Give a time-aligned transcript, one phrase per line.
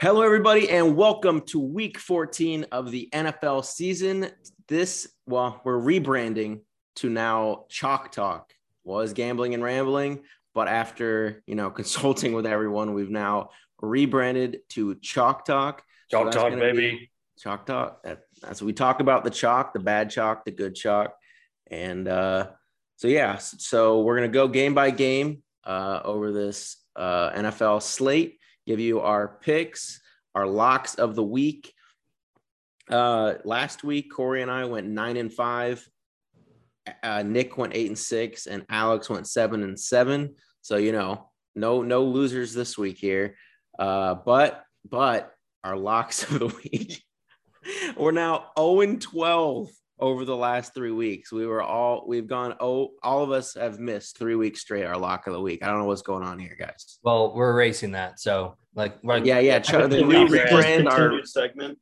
[0.00, 4.30] Hello, everybody, and welcome to week 14 of the NFL season.
[4.68, 6.60] This, well, we're rebranding
[6.96, 8.52] to now Chalk Talk.
[8.84, 10.20] Was gambling and rambling,
[10.54, 13.50] but after you know consulting with everyone, we've now
[13.80, 15.82] rebranded to Chalk Talk.
[16.12, 17.10] Chalk Talk, baby.
[17.36, 18.04] Chalk Talk.
[18.04, 21.12] That, that's we talk about the chalk, the bad chalk, the good chalk,
[21.72, 22.50] and uh,
[22.98, 23.38] so yeah.
[23.38, 28.37] So we're gonna go game by game uh, over this uh, NFL slate
[28.68, 30.00] give you our picks,
[30.34, 31.72] our locks of the week.
[32.90, 35.88] Uh, last week, Corey and I went nine and five.
[37.02, 40.34] Uh, Nick went eight and six, and Alex went seven and seven.
[40.60, 43.36] So you know, no no losers this week here.
[43.78, 45.32] Uh, but but
[45.64, 47.02] our locks of the week,
[47.96, 51.32] we're now zero oh and twelve over the last three weeks.
[51.32, 54.96] We were all we've gone oh all of us have missed three weeks straight our
[54.96, 55.62] lock of the week.
[55.62, 56.98] I don't know what's going on here, guys.
[57.02, 58.20] Well, we're erasing that.
[58.20, 59.58] So like, like yeah, yeah.
[59.58, 61.78] Try to rebrand our segment.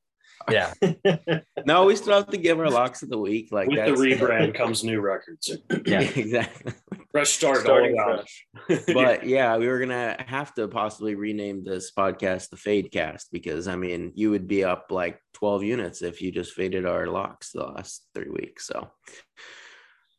[0.50, 0.72] Yeah.
[1.66, 3.48] no, we still have to give our locks of the week.
[3.50, 5.50] Like with the rebrand comes new records.
[5.84, 6.72] yeah, exactly.
[7.16, 8.84] Fresh start, oh starting fresh.
[8.94, 13.68] but yeah, we were gonna have to possibly rename this podcast the Fade Cast because
[13.68, 17.52] I mean you would be up like 12 units if you just faded our locks
[17.52, 18.66] the last three weeks.
[18.66, 18.90] So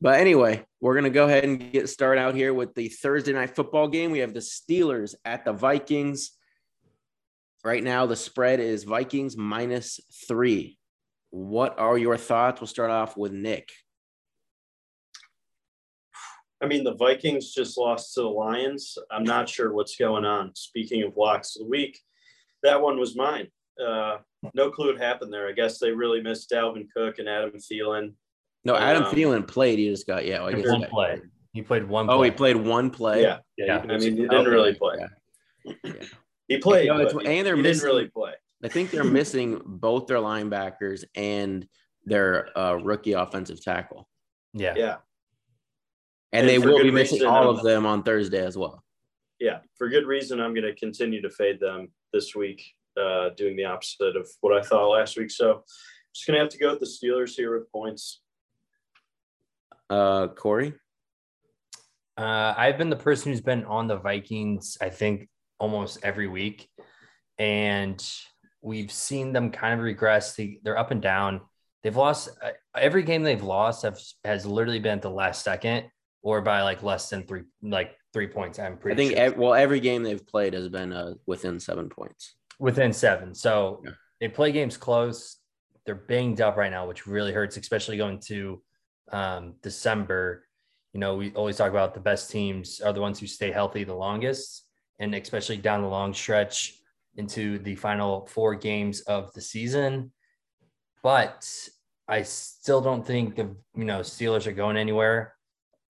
[0.02, 3.34] but anyway, we're going to go ahead and get started out here with the Thursday
[3.34, 4.12] night football game.
[4.12, 6.32] We have the Steelers at the Vikings.
[7.64, 10.78] Right now, the spread is Vikings minus three.
[11.32, 12.62] What are your thoughts?
[12.62, 13.70] We'll start off with Nick.
[16.62, 18.98] I mean, the Vikings just lost to the Lions.
[19.12, 20.56] I'm not sure what's going on.
[20.56, 22.00] Speaking of locks of the week,
[22.64, 23.48] that one was mine.
[23.80, 24.18] Uh,
[24.54, 25.48] no clue what happened there.
[25.48, 28.14] I guess they really missed Dalvin Cook and Adam Thielen.
[28.66, 29.78] No, Adam um, Thielen played.
[29.78, 30.40] He just got yeah.
[30.40, 31.22] Well, I guess one play.
[31.54, 32.08] He played one.
[32.08, 32.16] Play.
[32.16, 33.22] Oh, he played one play.
[33.22, 33.66] Yeah, yeah.
[33.66, 33.94] yeah.
[33.94, 34.96] I mean, he didn't really play.
[35.00, 35.74] Yeah.
[35.84, 35.92] yeah.
[36.48, 38.34] He played, you know, and they're missing, didn't really play.
[38.64, 41.68] I think they're missing both their linebackers and
[42.06, 44.08] their uh, rookie offensive tackle.
[44.54, 44.96] Yeah, yeah.
[46.34, 48.84] And, and they will be missing reason, all of them on Thursday as well.
[49.40, 50.42] Yeah, for good reason.
[50.42, 52.64] I'm going to continue to fade them this week,
[53.00, 55.32] uh, doing the opposite of what I thought last week.
[55.32, 55.64] So,
[56.14, 58.22] just going to have to go with the Steelers here with points.
[59.90, 60.74] Uh, Corey.
[62.18, 64.78] Uh, I've been the person who's been on the Vikings.
[64.82, 66.68] I think almost every week.
[67.38, 68.04] And
[68.62, 70.36] we've seen them kind of regress.
[70.36, 71.42] They, they're up and down.
[71.84, 75.86] They've lost uh, every game they've lost have, has literally been at the last second
[76.28, 78.60] or by like less than three, like three points.
[78.60, 78.94] I'm pretty.
[78.94, 79.26] I think sure.
[79.28, 82.36] ev- well, every game they've played has been uh, within seven points.
[82.60, 83.92] Within seven, so yeah.
[84.20, 85.38] they play games close.
[85.86, 88.62] They're banged up right now, which really hurts, especially going to
[89.10, 90.44] um, December.
[90.92, 93.86] You know, we always talk about the best teams are the ones who stay healthy
[93.86, 94.66] the longest
[95.00, 96.74] and especially down the long stretch
[97.16, 100.12] into the final four games of the season.
[101.04, 101.48] But
[102.06, 105.37] I still don't think the you know Steelers are going anywhere.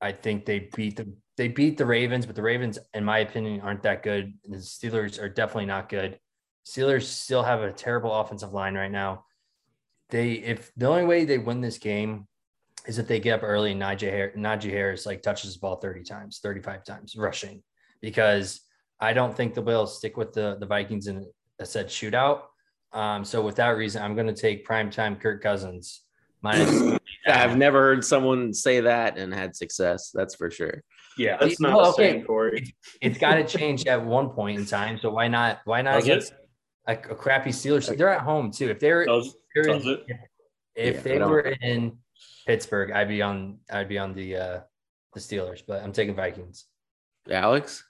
[0.02, 3.62] I think they beat the they beat the Ravens, but the Ravens, in my opinion,
[3.62, 4.34] aren't that good.
[4.46, 6.20] The Steelers are definitely not good.
[6.66, 9.26] Steelers still have a terrible offensive line right now.
[10.10, 12.28] They if the only way they win this game
[12.88, 15.76] is if they get up early and Najee, Harris, Najee Harris like touches the ball
[15.76, 17.62] 30 times, 35 times rushing,
[18.02, 18.62] because
[19.00, 21.26] I don't think able to stick with the, the Vikings in
[21.60, 22.42] a said shootout.
[22.94, 26.02] Um, so with that reason, I'm going to take primetime Kirk Cousins.
[26.42, 30.12] Minus I've never heard someone say that and had success.
[30.14, 30.84] That's for sure.
[31.18, 32.12] Yeah, that's not well, okay.
[32.12, 32.60] Same, Corey.
[32.60, 32.70] It,
[33.02, 35.00] it's got to change at one point in time.
[35.02, 35.60] So why not?
[35.66, 36.32] Why not get
[36.88, 37.96] a, a, crappy Steelers?
[37.98, 38.70] They're at home too.
[38.70, 39.82] If they're, does, they're in,
[40.76, 41.98] if yeah, they were in
[42.46, 43.58] Pittsburgh, I'd be on.
[43.72, 44.60] I'd be on the uh,
[45.14, 46.66] the Steelers, but I'm taking Vikings.
[47.30, 47.84] Alex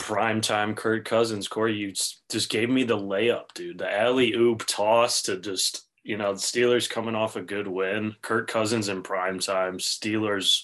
[0.00, 1.48] primetime Kirk Cousins.
[1.48, 3.78] Corey, you just gave me the layup, dude.
[3.78, 8.14] The alley oop toss to just, you know, the Steelers coming off a good win.
[8.22, 9.78] Kirk Cousins in prime time.
[9.78, 10.62] Steelers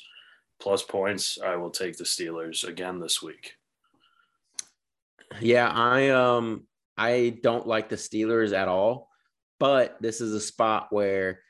[0.60, 1.38] plus points.
[1.44, 3.52] I will take the Steelers again this week.
[5.40, 6.66] Yeah, I um
[6.96, 9.08] I don't like the Steelers at all,
[9.60, 11.40] but this is a spot where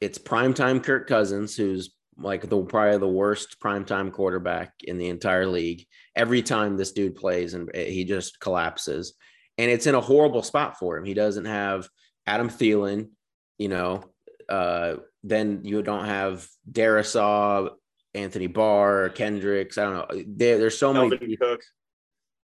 [0.00, 5.46] it's primetime Kirk Cousins, who's like the probably the worst primetime quarterback in the entire
[5.46, 5.84] league.
[6.16, 9.14] Every time this dude plays and he just collapses.
[9.58, 11.04] And it's in a horrible spot for him.
[11.04, 11.88] He doesn't have
[12.26, 13.10] Adam Thielen,
[13.58, 14.04] you know,
[14.48, 17.70] uh, then you don't have Darrisaw,
[18.14, 19.76] Anthony Barr, Kendricks.
[19.76, 20.22] I don't know.
[20.26, 21.36] There, there's so Dalvin many.
[21.36, 21.60] Cook.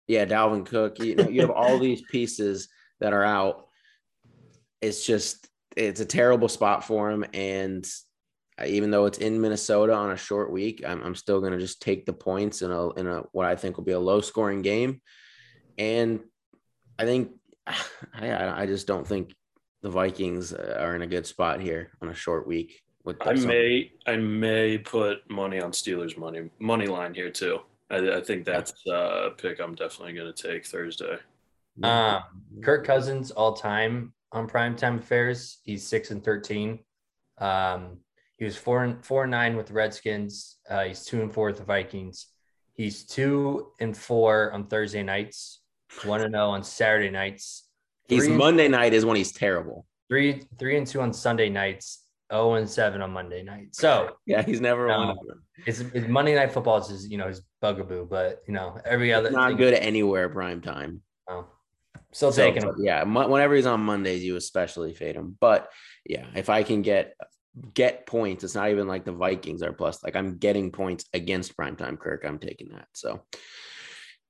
[0.06, 0.98] Yeah, Dalvin Cook.
[0.98, 2.68] You, know, you have all these pieces
[3.00, 3.68] that are out.
[4.82, 7.86] It's just it's a terrible spot for him, and
[8.64, 11.82] even though it's in Minnesota on a short week, I'm, I'm still going to just
[11.82, 14.62] take the points in a in a what I think will be a low scoring
[14.62, 15.00] game,
[15.78, 16.20] and
[16.98, 17.30] I think
[17.66, 19.32] I I just don't think
[19.84, 22.82] the Vikings are in a good spot here on a short week.
[23.04, 27.60] With I may I may put money on Steelers money money line here too.
[27.90, 31.18] I, I think that's a pick I'm definitely going to take Thursday.
[31.82, 32.22] Um,
[32.62, 35.58] Kirk Cousins all time on primetime affairs.
[35.64, 36.78] He's six and thirteen.
[37.36, 37.98] Um,
[38.38, 40.56] he was four and four and nine with the Redskins.
[40.68, 42.28] Uh, he's two and four with the Vikings.
[42.72, 45.60] He's two and four on Thursday nights.
[46.04, 47.68] One and zero oh on Saturday nights.
[48.08, 49.86] He's Monday night is when he's terrible.
[50.08, 52.00] Three three and two on Sunday nights.
[52.32, 53.68] 0 and 7 on Monday night.
[53.72, 55.16] So yeah, he's never um, won.
[55.64, 59.12] His, his Monday night football is his, you know, his bugaboo, but you know, every
[59.12, 61.02] other it's not thing, good anywhere prime time.
[61.28, 61.46] Oh,
[62.12, 62.74] still so, taking him.
[62.78, 65.36] Yeah, whenever he's on Mondays, you especially fade him.
[65.38, 65.70] But
[66.04, 67.14] yeah, if I can get
[67.72, 70.02] get points, it's not even like the Vikings are plus.
[70.02, 72.24] Like I'm getting points against primetime Kirk.
[72.26, 72.88] I'm taking that.
[72.94, 73.22] So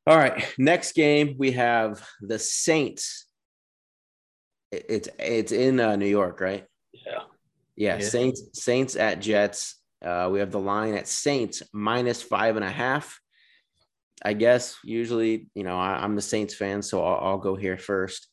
[0.07, 3.24] all right, next game we have the Saints.
[4.89, 6.67] It's it's in uh, New York, right?
[6.93, 7.21] Yeah.
[7.77, 8.09] Yeah, yeah.
[8.09, 9.77] Saints Saints at Jets.
[10.05, 13.21] Uh, we have the line at Saints minus five and a half.
[14.25, 17.77] I guess usually, you know, I, am the Saints fan, so I'll, I'll go here
[17.77, 18.29] first.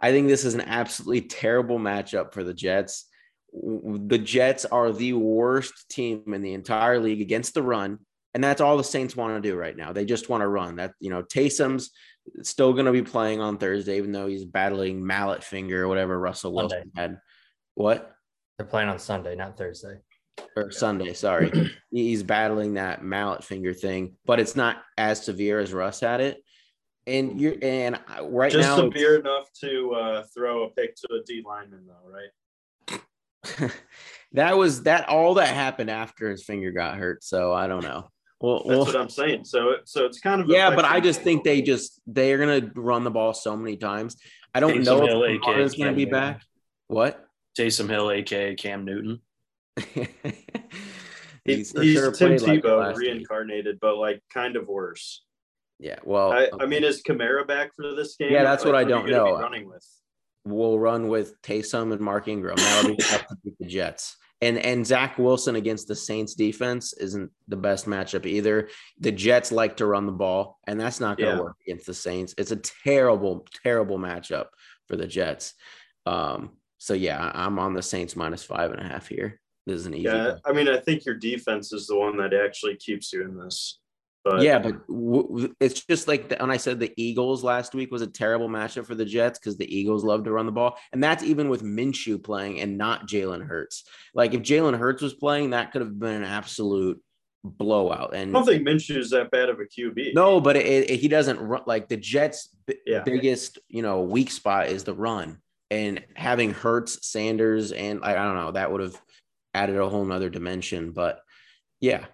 [0.00, 3.06] I think this is an absolutely terrible matchup for the Jets.
[3.52, 7.98] The Jets are the worst team in the entire league against the run,
[8.34, 9.92] and that's all the Saints want to do right now.
[9.92, 10.76] They just want to run.
[10.76, 11.90] That you know, Taysom's
[12.42, 16.18] still going to be playing on Thursday, even though he's battling mallet finger or whatever
[16.18, 17.18] Russell Wilson had.
[17.74, 18.14] What?
[18.56, 19.98] They're playing on Sunday, not Thursday.
[20.56, 21.70] Or Sunday, sorry.
[21.90, 26.42] He's battling that mallet finger thing, but it's not as severe as Russ had it.
[27.06, 31.08] And you're and right just now, just severe enough to uh, throw a pick to
[31.14, 33.72] a D lineman, though, right?
[34.32, 35.08] that was that.
[35.08, 37.24] All that happened after his finger got hurt.
[37.24, 38.10] So I don't know.
[38.40, 39.44] Well, that's well, what I'm saying.
[39.44, 42.70] So, so it's kind of yeah, but I just think they just they are gonna
[42.76, 44.16] run the ball so many times.
[44.54, 46.42] I don't know if Kamara's gonna be back.
[46.86, 47.24] What?
[47.58, 49.20] Taysom Hill, aka Cam Newton.
[51.44, 55.24] he's, he's sure Tim Tebow like reincarnated, but like kind of worse.
[55.80, 58.32] Yeah, well, I, I, mean, is Kamara back for this game?
[58.32, 59.38] Yeah, that's what I don't know.
[59.38, 59.86] Running with,
[60.44, 62.56] we'll run with Taysom and Mark Ingram.
[62.56, 64.16] That'll be to beat the Jets.
[64.40, 68.68] And and Zach Wilson against the Saints defense isn't the best matchup either.
[69.00, 71.42] The Jets like to run the ball, and that's not going to yeah.
[71.42, 72.34] work against the Saints.
[72.38, 74.46] It's a terrible, terrible matchup
[74.86, 75.54] for the Jets.
[76.06, 79.40] Um, so yeah, I'm on the Saints minus five and a half here.
[79.66, 80.04] This is an easy.
[80.04, 83.36] Yeah, I mean, I think your defense is the one that actually keeps you in
[83.36, 83.80] this.
[84.24, 87.90] But yeah, but w- it's just like the, when I said the Eagles last week
[87.90, 90.76] was a terrible matchup for the Jets because the Eagles love to run the ball,
[90.92, 93.84] and that's even with Minshew playing and not Jalen Hurts.
[94.14, 97.02] Like if Jalen Hurts was playing, that could have been an absolute
[97.44, 98.14] blowout.
[98.14, 100.14] And I don't think Minshew is that bad of a QB.
[100.14, 102.48] No, but it, it, he doesn't run like the Jets'
[102.86, 103.02] yeah.
[103.04, 105.38] biggest, you know, weak spot is the run
[105.70, 109.00] and having Hurts, Sanders, and I, I don't know, that would have
[109.54, 110.92] added a whole nother dimension.
[110.92, 111.20] But
[111.80, 112.06] yeah,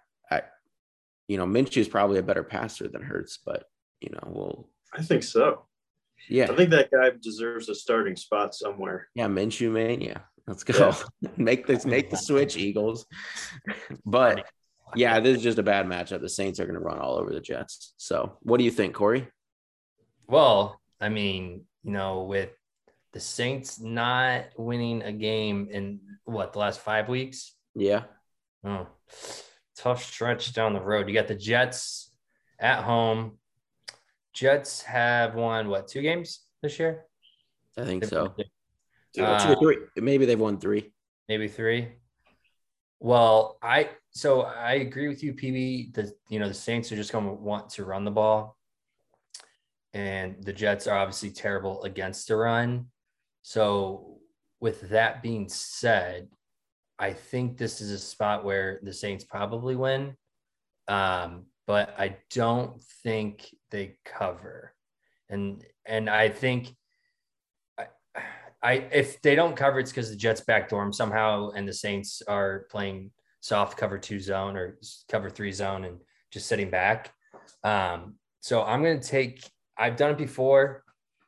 [1.29, 3.65] you know, Minshew is probably a better passer than Hurts, but
[4.01, 4.69] you know, we'll.
[4.93, 5.67] I think so.
[6.29, 9.09] Yeah, I think that guy deserves a starting spot somewhere.
[9.15, 10.25] Yeah, Minshew mania.
[10.47, 10.95] Let's go.
[11.21, 11.31] Yeah.
[11.37, 13.07] make this make the switch, Eagles.
[14.05, 14.47] but
[14.95, 16.21] yeah, this is just a bad matchup.
[16.21, 17.95] The Saints are going to run all over the Jets.
[17.97, 19.29] So, what do you think, Corey?
[20.27, 22.51] Well, I mean, you know, with
[23.13, 27.55] the Saints not winning a game in what the last five weeks.
[27.75, 28.05] Yeah.
[28.65, 28.87] Oh,
[29.77, 31.09] tough stretch down the road.
[31.09, 32.11] You got the Jets
[32.59, 33.39] at home.
[34.33, 37.05] Jets have won what two games this year?
[37.79, 38.35] I think so.
[39.19, 39.77] Uh, two or three.
[39.97, 40.93] Maybe they've won three.
[41.29, 41.93] Maybe three.
[43.01, 45.95] Well, I so I agree with you, PB.
[45.95, 48.57] The you know the Saints are just going to want to run the ball,
[49.93, 52.87] and the Jets are obviously terrible against the run.
[53.43, 54.21] So,
[54.61, 56.29] with that being said,
[56.99, 60.17] I think this is a spot where the Saints probably win,
[60.89, 64.73] um, but I don't think they cover.
[65.29, 66.75] And and I think
[67.79, 67.87] I,
[68.63, 72.23] I if they don't cover, it's because the Jets backdoor them somehow, and the Saints
[72.29, 73.11] are playing
[73.41, 74.79] soft cover two zone or
[75.11, 75.99] cover three zone and
[76.33, 77.13] just sitting back.
[77.63, 79.43] Um, so I'm going to take.
[79.77, 80.85] I've done it before.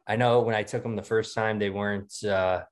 [0.07, 2.63] I know when I took them the first time, they weren't, uh,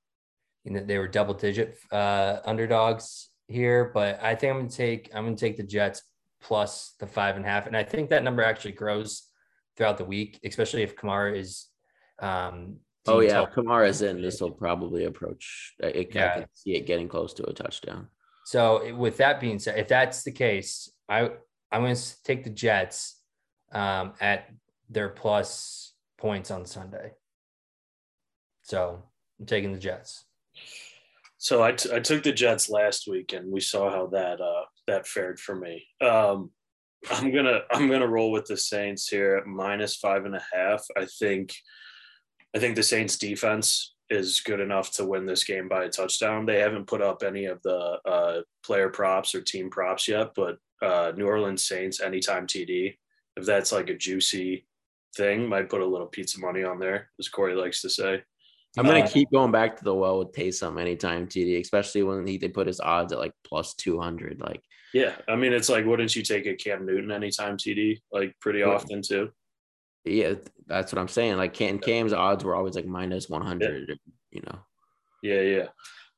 [0.64, 4.76] you know, they were double digit uh, underdogs here, but I think I'm going to
[4.76, 6.02] take, I'm to take the Jets
[6.40, 7.66] plus the five and a half.
[7.66, 9.24] And I think that number actually grows
[9.76, 11.66] throughout the week, especially if Kamara is.
[12.20, 14.22] Um, oh yeah, if Kamara's in.
[14.22, 15.74] This will probably approach.
[15.80, 16.32] It, yeah.
[16.32, 18.08] I can see it getting close to a touchdown.
[18.46, 21.30] So with that being said, if that's the case, I
[21.72, 23.20] I'm going to take the Jets
[23.72, 24.48] um, at
[24.88, 27.12] their plus points on Sunday.
[28.62, 29.02] So
[29.40, 30.24] I'm taking the Jets.
[31.44, 34.64] So I, t- I took the Jets last week, and we saw how that uh,
[34.86, 35.86] that fared for me.
[36.00, 36.50] Um,
[37.10, 40.82] I'm gonna I'm gonna roll with the Saints here at minus five and a half.
[40.96, 41.52] I think
[42.56, 46.46] I think the Saints defense is good enough to win this game by a touchdown.
[46.46, 50.56] They haven't put up any of the uh, player props or team props yet, but
[50.80, 52.96] uh, New Orleans Saints anytime TD,
[53.36, 54.66] if that's like a juicy
[55.14, 58.22] thing, might put a little pizza money on there, as Corey likes to say.
[58.76, 62.26] I'm gonna Uh, keep going back to the well with Taysom anytime TD, especially when
[62.26, 64.40] he they put his odds at like plus two hundred.
[64.40, 64.62] Like
[64.92, 68.60] Yeah, I mean, it's like, wouldn't you take a Cam Newton anytime TD like pretty
[68.60, 68.66] Yeah.
[68.70, 69.30] often too?
[70.04, 70.34] yeah,
[70.66, 71.36] that's what I'm saying.
[71.36, 73.98] Like Can Cam's odds were always like minus one hundred.
[74.30, 74.58] You know.
[75.22, 75.68] Yeah, yeah.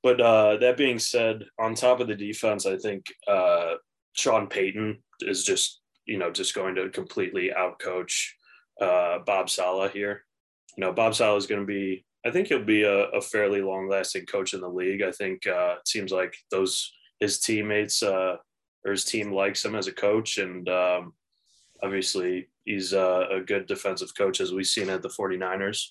[0.03, 3.75] But uh, that being said, on top of the defense, I think uh,
[4.15, 8.31] Sean Payton is just you know just going to completely outcoach
[8.81, 10.25] uh, Bob Saleh here.
[10.77, 12.06] You know, Bob Saleh is going to be.
[12.27, 15.01] I think he'll be a, a fairly long-lasting coach in the league.
[15.01, 18.37] I think uh, it seems like those his teammates uh,
[18.85, 21.15] or his team likes him as a coach, and um,
[21.83, 25.87] obviously he's uh, a good defensive coach as we've seen at the 49ers.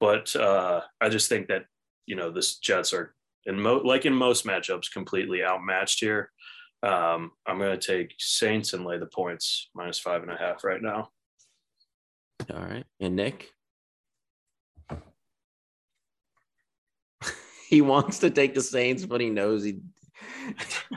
[0.00, 1.66] But uh, I just think that
[2.06, 3.14] you know this Jets are
[3.44, 6.30] in mo- like in most matchups completely outmatched here.
[6.82, 10.64] Um, I'm going to take Saints and lay the points minus five and a half
[10.64, 11.10] right now.
[12.52, 12.84] All right.
[13.00, 13.50] And Nick?
[17.68, 19.78] He wants to take the Saints, but he knows he.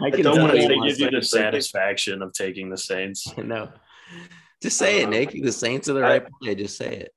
[0.01, 1.31] I don't wanna give you the Saints.
[1.31, 3.31] satisfaction of taking the Saints.
[3.37, 3.69] No.
[4.61, 5.31] Just say it, Nick.
[5.31, 6.55] The Saints are the I- right play.
[6.55, 7.13] Just say it.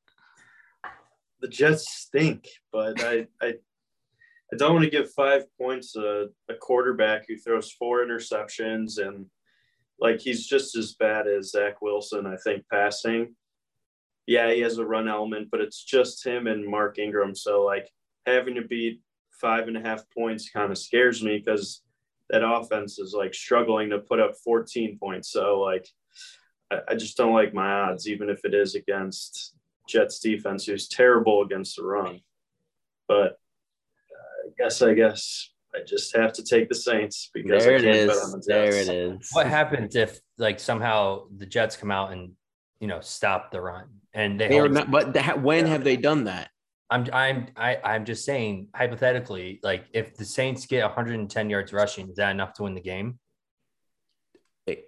[1.41, 3.55] the Jets stink, but I I,
[4.53, 9.27] I don't want to give five points a, a quarterback who throws four interceptions and
[9.99, 13.35] like he's just as bad as Zach Wilson, I think, passing.
[14.27, 17.35] Yeah, he has a run element, but it's just him and Mark Ingram.
[17.35, 17.89] So like
[18.27, 19.01] having to beat
[19.43, 21.83] five and a half points kind of scares me because
[22.31, 25.31] that offense is like struggling to put up 14 points.
[25.31, 25.87] So like
[26.73, 29.55] I, I just don't like my odds, even if it is against
[29.87, 32.21] Jets defense, who's terrible against the run.
[33.07, 33.33] But
[34.13, 37.81] uh, I guess I guess I just have to take the Saints because There I
[37.81, 38.47] can't bet on the Jets.
[38.47, 39.29] There it is.
[39.33, 42.33] What happens if like somehow the Jets come out and
[42.81, 45.97] you know stop the run and they They are not, but that, when have they
[45.97, 46.51] done that?
[46.91, 52.09] I'm I'm I, I'm just saying hypothetically, like if the Saints get 110 yards rushing,
[52.11, 53.19] is that enough to win the game?
[54.67, 54.87] It-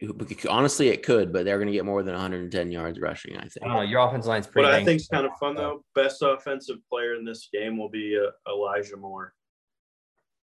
[0.49, 3.37] honestly, it could, but they're going to get more than 110 yards rushing.
[3.37, 3.67] I I think.
[3.67, 3.89] don't.
[3.89, 4.67] Your offensive line's pretty.
[4.67, 5.11] What I think think's up.
[5.13, 9.33] kind of fun though, best offensive player in this game will be uh, Elijah Moore.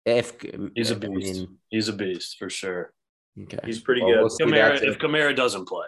[0.05, 0.33] If
[0.75, 1.39] He's a I beast.
[1.39, 2.91] mean, He's a beast for sure.
[3.43, 3.59] okay.
[3.63, 4.45] He's pretty Well, good.
[4.45, 5.85] we'll Kamara, if Kamara doesn't play,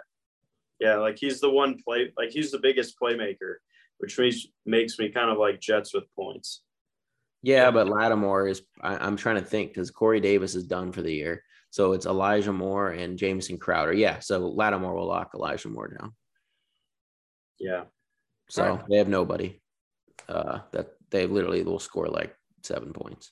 [0.80, 3.56] Yeah, like he's the one play, like he's the biggest playmaker,
[3.98, 6.62] which makes makes me kind of like Jets with points.
[7.42, 8.62] Yeah, but Lattimore is.
[8.80, 12.06] I, I'm trying to think because Corey Davis is done for the year, so it's
[12.06, 13.92] Elijah Moore and Jameson Crowder.
[13.92, 16.12] Yeah, so Lattimore will lock Elijah Moore down.
[17.58, 17.84] Yeah,
[18.50, 18.84] So Alright.
[18.88, 19.60] they have nobody.
[20.28, 23.30] Uh, that they literally will score like seven points.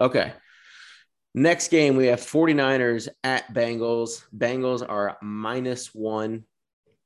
[0.00, 0.32] Okay.
[1.34, 4.24] Next game, we have 49ers at Bengals.
[4.36, 6.44] Bengals are minus one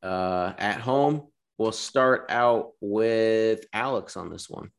[0.02, 1.28] uh, at home.
[1.58, 4.70] We'll start out with Alex on this one.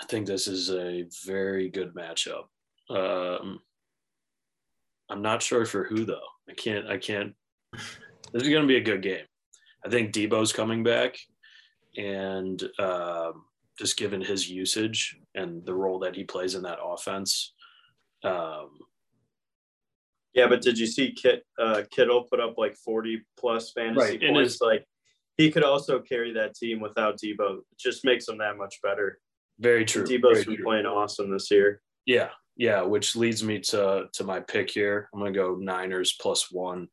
[0.00, 2.44] I think this is a very good matchup.
[2.88, 3.58] Um,
[5.10, 6.20] I'm not sure for who though.
[6.48, 6.86] I can't.
[6.86, 7.34] I can't.
[8.32, 9.24] This is going to be a good game.
[9.84, 11.16] I think Debo's coming back,
[11.96, 13.44] and um,
[13.78, 17.54] just given his usage and the role that he plays in that offense,
[18.22, 18.70] um,
[20.34, 20.46] yeah.
[20.46, 24.34] But did you see Kit uh, Kittle put up like forty plus fantasy Right, and
[24.34, 24.52] points?
[24.54, 24.86] his- like
[25.38, 27.58] he could also carry that team without Debo.
[27.60, 29.18] It just makes him that much better.
[29.58, 30.04] very true.
[30.04, 30.64] Debo's very been true.
[30.64, 31.80] playing awesome this year.
[32.04, 35.08] Yeah, yeah, which leads me to to my pick here.
[35.14, 36.88] I'm gonna go Niners plus one.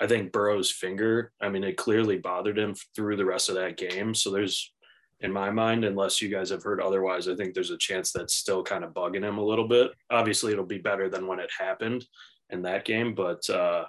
[0.00, 3.76] I think Burrow's finger, I mean, it clearly bothered him through the rest of that
[3.76, 4.14] game.
[4.14, 4.72] So there's
[5.20, 8.34] in my mind, unless you guys have heard otherwise, I think there's a chance that's
[8.34, 9.90] still kind of bugging him a little bit.
[10.10, 12.06] Obviously, it'll be better than when it happened
[12.50, 13.14] in that game.
[13.16, 13.86] But uh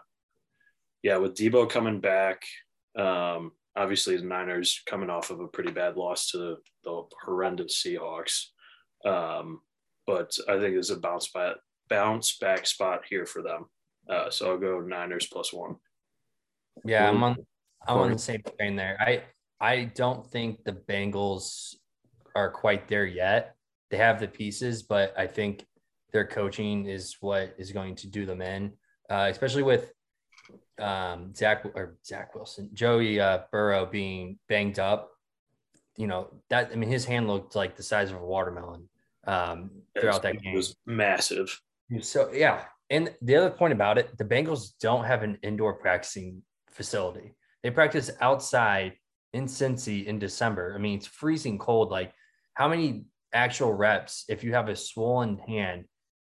[1.03, 2.41] yeah, with Debo coming back,
[2.97, 8.47] um, obviously the Niners coming off of a pretty bad loss to the horrendous Seahawks.
[9.05, 9.61] Um,
[10.05, 11.55] but I think there's a bounce back
[11.89, 13.65] bounce back spot here for them.
[14.09, 15.77] Uh, so I'll go Niners plus one.
[16.83, 17.37] Yeah, I'm on.
[17.87, 18.97] I'm on the same train there.
[18.99, 19.23] I
[19.61, 21.75] I don't think the Bengals
[22.35, 23.55] are quite there yet.
[23.91, 25.65] They have the pieces, but I think
[26.11, 28.73] their coaching is what is going to do them in,
[29.09, 29.91] uh, especially with
[30.79, 35.11] um, Zach or Zach Wilson, Joey uh, Burrow being banged up.
[35.99, 38.87] you know, that I mean, his hand looked like the size of a watermelon
[39.27, 39.69] um,
[39.99, 40.53] throughout that game.
[40.53, 41.59] It was massive.
[41.99, 46.41] So yeah, and the other point about it, the Bengals don't have an indoor practicing
[46.69, 47.35] facility.
[47.63, 48.93] They practice outside
[49.33, 50.73] in Cincy in December.
[50.73, 51.91] I mean, it's freezing cold.
[51.91, 52.13] Like,
[52.53, 55.83] how many actual reps, if you have a swollen hand,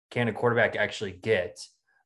[0.10, 1.60] can a quarterback actually get?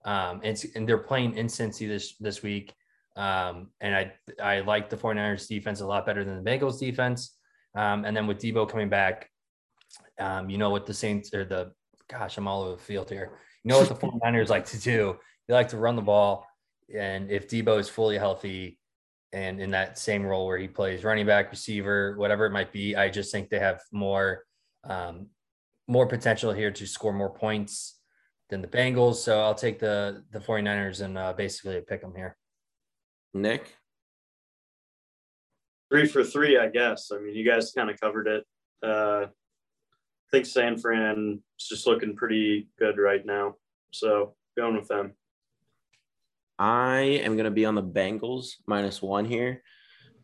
[0.05, 2.73] Um, and, and they're playing in Cincy this this week.
[3.15, 7.35] Um, and I I like the 49ers defense a lot better than the Bengals defense.
[7.75, 9.29] Um, and then with Debo coming back,
[10.19, 11.71] um, you know what the Saints or the
[12.07, 13.37] gosh, I'm all over the field here.
[13.63, 15.17] You know what the 49ers like to do?
[15.47, 16.47] They like to run the ball.
[16.93, 18.79] And if Debo is fully healthy
[19.31, 22.95] and in that same role where he plays running back, receiver, whatever it might be,
[22.95, 24.43] I just think they have more
[24.83, 25.27] um,
[25.87, 27.98] more potential here to score more points
[28.49, 29.15] than the Bengals.
[29.15, 32.35] So I'll take the the 49ers and uh, basically pick them here.
[33.33, 33.75] Nick?
[35.91, 37.11] Three for three, I guess.
[37.11, 38.45] I mean, you guys kind of covered it.
[38.83, 43.55] Uh, I think San Fran is just looking pretty good right now.
[43.91, 45.13] So going with them.
[46.59, 49.63] I am going to be on the Bengals minus one here.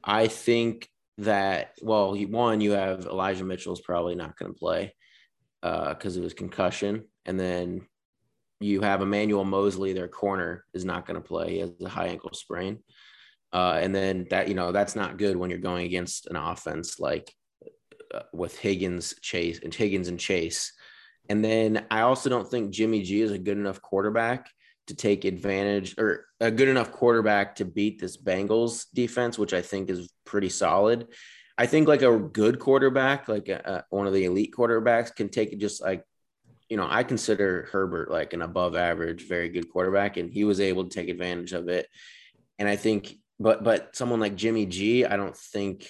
[0.03, 4.93] I think that, well, one, you have Elijah Mitchell's probably not going to play
[5.61, 7.05] because uh, of his concussion.
[7.25, 7.87] And then
[8.59, 11.53] you have Emmanuel Moseley, their corner, is not going to play.
[11.53, 12.79] He has a high ankle sprain.
[13.51, 16.99] Uh, and then that, you know, that's not good when you're going against an offense
[16.99, 17.33] like
[18.13, 20.73] uh, with Higgins, Chase, and Higgins and Chase.
[21.29, 24.49] And then I also don't think Jimmy G is a good enough quarterback
[24.87, 29.61] to take advantage or a good enough quarterback to beat this Bengals defense, which I
[29.61, 31.07] think is pretty solid.
[31.57, 35.29] I think like a good quarterback, like a, a, one of the elite quarterbacks, can
[35.29, 36.03] take just like,
[36.69, 40.59] you know, I consider Herbert like an above average, very good quarterback, and he was
[40.59, 41.87] able to take advantage of it.
[42.57, 45.87] And I think, but but someone like Jimmy G, I don't think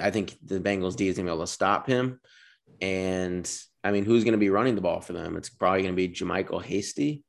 [0.00, 2.20] I think the Bengals D is going to be able to stop him.
[2.80, 3.50] And
[3.82, 5.36] I mean, who's going to be running the ball for them?
[5.36, 7.22] It's probably going to be JaMycal Hasty.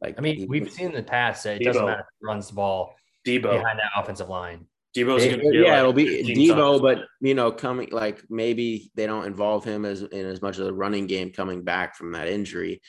[0.00, 1.64] Like, I mean, we've seen in the past that it Deebo.
[1.64, 2.94] doesn't matter who runs the ball
[3.26, 3.42] Deebo.
[3.42, 4.66] behind that offensive line.
[4.96, 9.06] Deebo's going to yeah, like it'll be Deebo, but you know, coming like maybe they
[9.06, 12.28] don't involve him as in as much of the running game coming back from that
[12.28, 12.80] injury,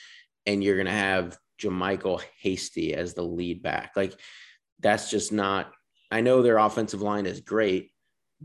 [0.46, 3.92] and you're going to have JaMycal Hasty as the lead back.
[3.94, 4.18] Like,
[4.80, 5.72] that's just not.
[6.10, 7.90] I know their offensive line is great,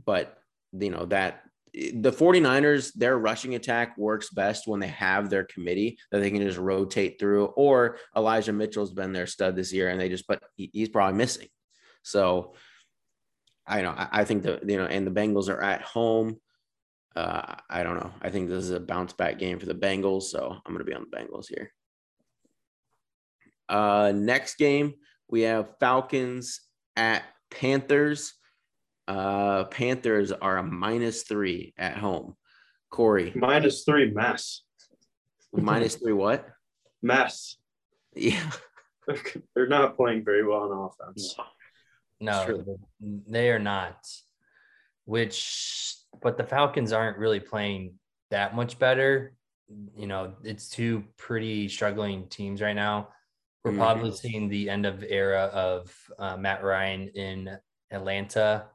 [0.06, 0.38] but
[0.74, 5.98] you know that the 49ers their rushing attack works best when they have their committee
[6.12, 10.00] that they can just rotate through or elijah mitchell's been their stud this year and
[10.00, 11.48] they just put he's probably missing
[12.04, 12.54] so
[13.68, 16.36] i know i think the you know and the bengals are at home
[17.16, 20.24] uh, i don't know i think this is a bounce back game for the bengals
[20.24, 21.72] so i'm going to be on the bengals here
[23.70, 24.94] uh next game
[25.30, 26.62] we have falcons
[26.96, 28.34] at panthers
[29.08, 32.36] uh, Panthers are a minus three at home.
[32.90, 33.34] Corey.
[33.36, 34.62] Minus three mess.
[35.52, 36.48] minus three what?
[37.02, 37.58] Mess.
[38.16, 38.52] Yeah.
[39.56, 41.36] They're not playing very well on offense.
[42.24, 43.98] No, they are not.
[45.06, 47.96] Which, but the Falcons aren't really playing
[48.32, 49.34] that much better.
[49.98, 53.10] You know, it's two pretty struggling teams right now.
[53.64, 53.80] We're mm-hmm.
[53.80, 57.58] probably seeing the end of era of uh, Matt Ryan in
[57.92, 58.66] Atlanta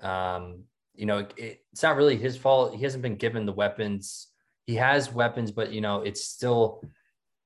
[0.00, 2.74] um, you know, it, it's not really his fault.
[2.74, 4.28] He hasn't been given the weapons.
[4.66, 6.82] He has weapons, but you know, it's still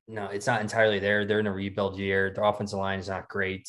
[0.09, 1.25] no, it's not entirely there.
[1.25, 2.33] They're in a rebuild year.
[2.35, 3.69] Their offensive line is not great.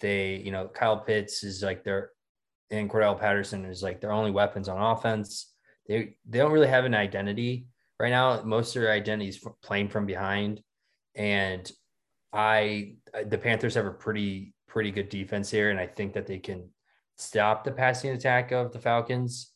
[0.00, 2.10] They, you know, Kyle Pitts is like their
[2.70, 5.52] and Cordell Patterson is like their only weapons on offense.
[5.86, 7.66] They they don't really have an identity
[8.00, 8.42] right now.
[8.42, 10.62] Most of their identity is playing from behind,
[11.14, 11.70] and
[12.32, 12.94] I
[13.26, 16.70] the Panthers have a pretty pretty good defense here, and I think that they can
[17.16, 19.52] stop the passing attack of the Falcons.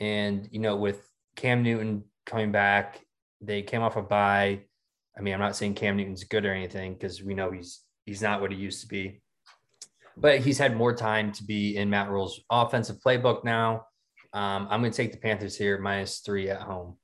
[0.00, 3.00] And, you know, with Cam Newton coming back,
[3.40, 4.60] they came off a bye.
[5.16, 8.22] I mean, I'm not saying Cam Newton's good or anything because we know he's he's
[8.22, 9.22] not what he used to be.
[10.16, 13.86] But he's had more time to be in Matt Rhule's offensive playbook now.
[14.32, 16.96] Um, I'm going to take the Panthers here minus three at home.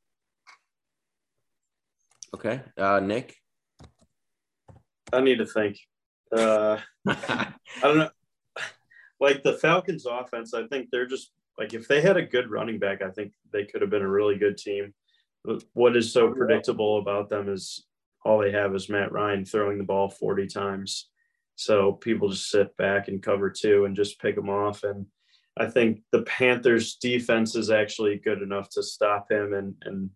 [2.34, 3.36] Okay, uh, Nick.
[5.12, 5.78] I need to think.
[6.36, 8.10] Uh, I don't know
[9.20, 12.78] like the Falcons offense, I think they're just like if they had a good running
[12.78, 14.94] back, I think they could have been a really good team.
[15.74, 17.86] What is so predictable about them is
[18.24, 21.09] all they have is Matt Ryan throwing the ball 40 times.
[21.60, 24.82] So people just sit back and cover two and just pick them off.
[24.82, 25.04] And
[25.58, 30.08] I think the Panthers defense is actually good enough to stop him and, and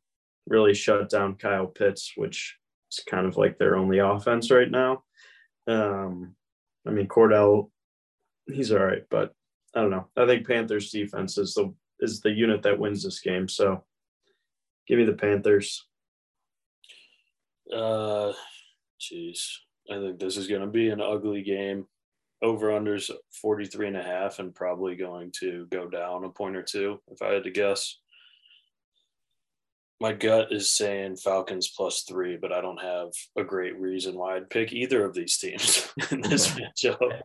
[0.46, 2.56] really shut down Kyle Pitts, which
[2.90, 5.02] is kind of like their only offense right now.
[5.66, 6.34] Um,
[6.86, 7.68] I mean, Cordell
[8.50, 9.32] he's all right, but
[9.74, 10.08] I don't know.
[10.16, 13.48] I think Panthers defense is the is the unit that wins this game.
[13.48, 13.84] So
[14.86, 15.86] give me the Panthers.
[17.70, 18.32] Uh,
[19.00, 19.40] jeez,
[19.90, 21.86] I think this is going to be an ugly game.
[22.42, 26.62] Over unders 43 and a half and probably going to go down a point or
[26.62, 27.98] two if I had to guess.
[30.00, 34.36] My gut is saying Falcons plus three, but I don't have a great reason why
[34.36, 37.20] I'd pick either of these teams in this matchup.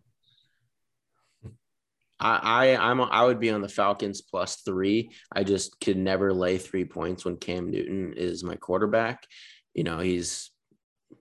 [2.19, 2.39] I,
[2.71, 5.11] I I'm I would be on the Falcons plus three.
[5.33, 9.25] I just could never lay three points when Cam Newton is my quarterback.
[9.73, 10.51] You know, he's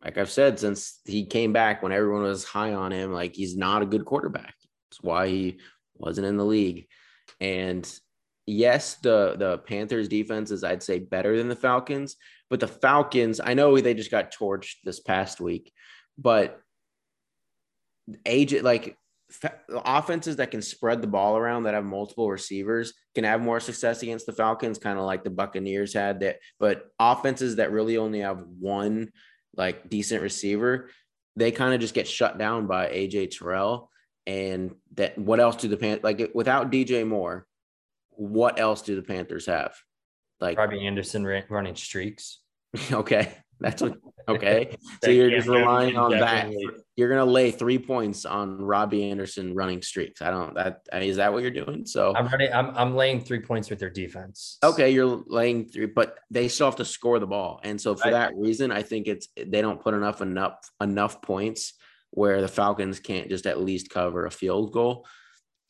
[0.05, 3.57] like I've said since he came back when everyone was high on him, like he's
[3.57, 4.55] not a good quarterback.
[4.91, 5.59] That's why he
[5.97, 6.87] wasn't in the league.
[7.41, 7.91] And
[8.47, 12.17] yes, the the Panthers defense is I'd say better than the Falcons,
[12.49, 15.73] but the Falcons, I know they just got torched this past week,
[16.17, 16.61] but
[18.25, 18.97] age like
[19.85, 24.03] offenses that can spread the ball around that have multiple receivers can have more success
[24.03, 26.39] against the Falcons, kind of like the Buccaneers had that.
[26.59, 29.11] But offenses that really only have one
[29.59, 30.89] like decent receiver,
[31.37, 33.91] they kind of just get shut down by AJ Terrell.
[34.27, 37.47] And that what else do the Pan like without DJ Moore?
[38.11, 39.75] What else do the Panthers have?
[40.41, 42.41] Like Robbie Anderson running streaks.
[42.93, 43.33] okay.
[43.61, 43.83] That's
[44.29, 44.77] okay.
[45.05, 46.53] so you're just relying on that.
[46.97, 50.23] You're gonna lay three points on Robbie Anderson running streaks.
[50.23, 50.55] I don't.
[50.55, 51.87] That is that what you're doing?
[51.87, 52.51] So I'm ready.
[52.53, 54.59] I'm I'm laying three points with their defense.
[54.63, 58.11] Okay, you're laying three, but they still have to score the ball, and so for
[58.11, 61.75] that reason, I think it's they don't put enough enough enough points
[62.11, 65.07] where the Falcons can't just at least cover a field goal.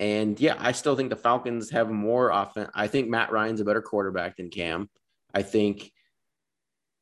[0.00, 2.70] And yeah, I still think the Falcons have more offense.
[2.74, 4.88] I think Matt Ryan's a better quarterback than Cam.
[5.34, 5.90] I think,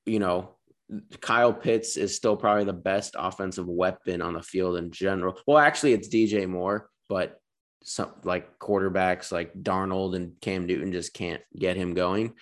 [0.06, 0.55] you know,
[1.20, 5.38] Kyle Pitts is still probably the best offensive weapon on the field in general.
[5.46, 7.40] Well, actually, it's DJ Moore, but
[7.82, 12.34] some like quarterbacks like Darnold and Cam Newton just can't get him going.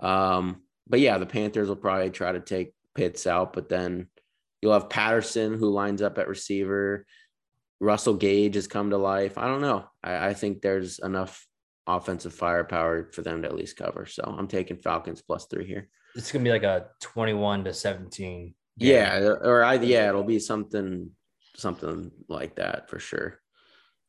[0.00, 4.08] Um, but yeah, the Panthers will probably try to take Pitts out, but then
[4.60, 7.06] you'll have Patterson who lines up at receiver.
[7.80, 9.38] Russell Gage has come to life.
[9.38, 9.86] I don't know.
[10.02, 11.46] I, I think there's enough
[11.86, 14.04] offensive firepower for them to at least cover.
[14.04, 18.40] So I'm taking Falcons plus three here it's gonna be like a 21 to 17
[18.40, 18.54] game.
[18.78, 21.10] yeah or i yeah it'll be something
[21.56, 23.40] something like that for sure.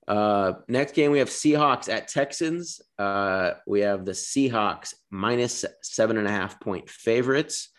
[0.08, 2.82] Uh next game we have seahawks at texans.
[2.98, 7.70] Uh we have the seahawks minus seven and a half point favorites.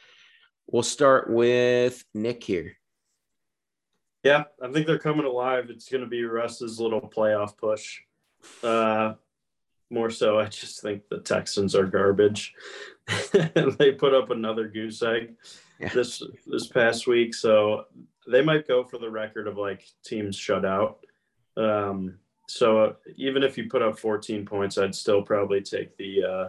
[0.69, 2.77] We'll start with nick here.
[4.23, 5.71] Yeah i think they're coming alive.
[5.71, 8.01] It's going to be russ's little playoff push.
[8.63, 9.15] Uh
[9.91, 12.55] more so i just think the texans are garbage
[13.79, 15.35] they put up another goose egg
[15.81, 15.89] yeah.
[15.89, 17.87] this this past week, so
[18.31, 21.05] they might go for the record of like teams shut out.
[21.57, 26.49] Um, so even if you put up 14 points, I'd still probably take the uh,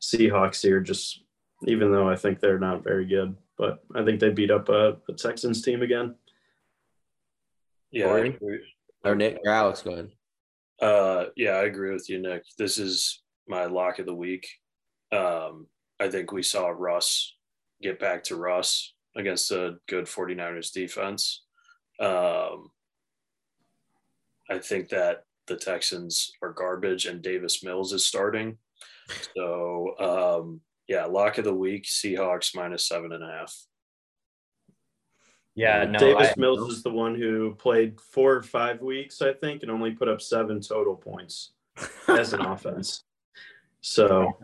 [0.00, 1.22] Seahawks here, just
[1.66, 3.36] even though I think they're not very good.
[3.58, 6.14] But I think they beat up a, a Texans team again.
[7.90, 8.06] Yeah,
[9.04, 10.10] or Nick or Alex, go ahead.
[10.80, 12.42] Uh, yeah, I agree with you, Nick.
[12.58, 14.48] This is my lock of the week.
[15.12, 15.66] Um,
[15.98, 17.36] I think we saw Russ
[17.82, 21.42] get back to Russ against a good 49ers defense.
[21.98, 22.70] Um,
[24.48, 28.56] I think that the Texans are garbage and Davis Mills is starting.
[29.36, 33.54] So, um, yeah, lock of the week Seahawks minus seven and a half.
[35.54, 39.32] Yeah, no, Davis I, Mills is the one who played four or five weeks, I
[39.32, 41.52] think, and only put up seven total points
[42.08, 43.04] as an offense.
[43.80, 44.38] So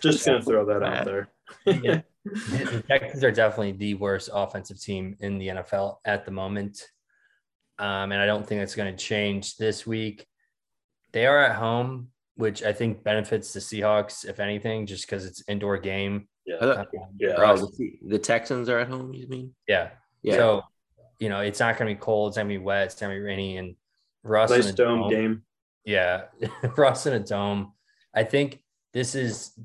[0.00, 1.28] just gonna throw that out there.
[1.66, 2.00] yeah.
[2.24, 6.88] The Texans are definitely the worst offensive team in the NFL at the moment.
[7.80, 10.26] Um, and I don't think that's going to change this week.
[11.12, 15.42] They are at home, which I think benefits the Seahawks, if anything, just because it's
[15.48, 16.28] indoor game.
[16.46, 16.56] Yeah.
[16.56, 16.86] Um,
[17.18, 17.34] yeah.
[17.38, 19.54] Oh, the, the, Texans are at home, you mean?
[19.66, 19.90] Yeah.
[20.22, 20.36] Yeah.
[20.36, 20.62] So,
[21.18, 22.30] you know, it's not going to be cold.
[22.30, 22.86] It's going to be wet.
[22.86, 23.56] It's going to be rainy.
[23.56, 23.76] And
[24.22, 25.42] Russ nice in a dome, dome game.
[25.84, 26.24] Yeah.
[26.76, 27.72] Russ in a dome.
[28.14, 29.58] I think this is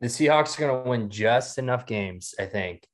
[0.00, 2.86] the Seahawks are going to win just enough games, I think,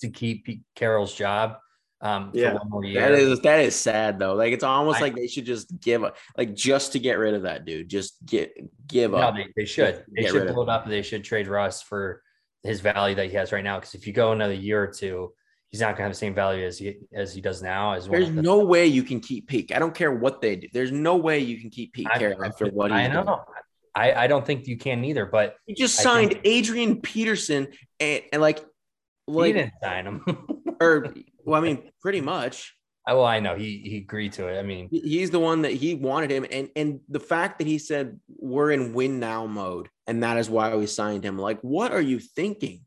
[0.00, 1.58] to keep Pete Carroll's job.
[2.00, 4.34] Um, yeah, that is that is sad though.
[4.34, 7.34] Like it's almost I, like they should just give up, like just to get rid
[7.34, 7.88] of that dude.
[7.88, 8.52] Just get
[8.86, 9.34] give no, up.
[9.34, 10.04] They, they should.
[10.14, 10.86] They should pull it up.
[10.86, 12.22] They should trade Russ for
[12.62, 13.80] his value that he has right now.
[13.80, 15.32] Because if you go another year or two,
[15.70, 17.92] he's not going to have the same value as he as he does now.
[17.92, 19.74] As there's the, no way you can keep Peak.
[19.74, 20.68] I don't care what they do.
[20.72, 23.24] There's no way you can keep Pete Carroll after what I know.
[23.24, 23.38] Done.
[23.94, 25.26] I, I don't think you can either.
[25.26, 28.64] But he just signed think, Adrian Peterson and, and like,
[29.26, 30.24] like he didn't sign him.
[30.80, 32.74] or well, I mean, pretty much.
[33.06, 34.58] I, well, I know he he agreed to it.
[34.58, 37.78] I mean, he's the one that he wanted him, and and the fact that he
[37.78, 41.38] said we're in win now mode, and that is why we signed him.
[41.38, 42.84] Like, what are you thinking?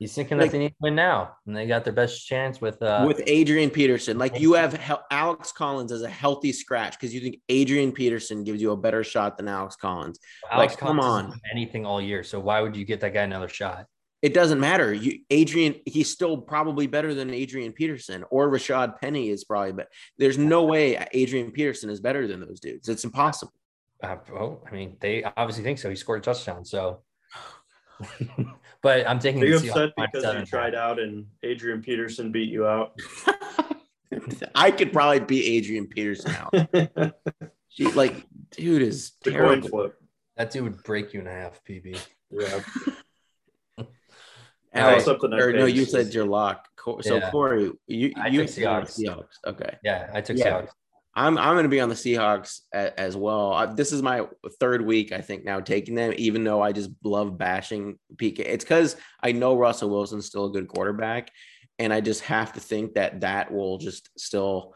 [0.00, 2.58] He's thinking like, that they need to win now, and they got their best chance
[2.58, 4.16] with uh, with Adrian Peterson.
[4.16, 8.42] Like you have he- Alex Collins as a healthy scratch because you think Adrian Peterson
[8.42, 10.18] gives you a better shot than Alex Collins.
[10.50, 12.24] Alex like, Collins come on, anything all year.
[12.24, 13.84] So why would you get that guy another shot?
[14.22, 14.90] It doesn't matter.
[14.90, 19.72] You Adrian, he's still probably better than Adrian Peterson or Rashad Penny is probably.
[19.72, 22.88] But there's no way Adrian Peterson is better than those dudes.
[22.88, 23.52] It's impossible.
[24.02, 25.90] Uh, well, I mean, they obviously think so.
[25.90, 27.02] He scored a touchdown, so
[28.82, 29.42] but I'm taking.
[29.42, 32.98] Are you upset because you tried out and Adrian Peterson beat you out?
[34.54, 37.14] I could probably beat Adrian Peterson out.
[37.68, 39.68] she, like, dude is the terrible.
[39.68, 39.96] flip.
[40.36, 42.00] That dude would break you in half, PB.
[42.30, 42.60] Yeah.
[44.72, 45.06] Right.
[45.06, 46.68] Or, no, you said your lock.
[47.02, 47.30] So yeah.
[47.30, 48.98] Corey, you I you Seahawks.
[48.98, 49.36] Seahawks.
[49.44, 49.76] Okay.
[49.82, 50.62] Yeah, I took yeah.
[50.62, 50.68] Seahawks.
[51.14, 53.52] I'm I'm going to be on the Seahawks as, as well.
[53.52, 54.26] I, this is my
[54.60, 56.14] third week, I think, now taking them.
[56.16, 60.52] Even though I just love bashing PK, it's because I know Russell Wilson's still a
[60.52, 61.30] good quarterback,
[61.78, 64.74] and I just have to think that that will just still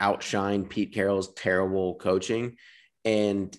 [0.00, 2.56] outshine Pete Carroll's terrible coaching.
[3.04, 3.56] And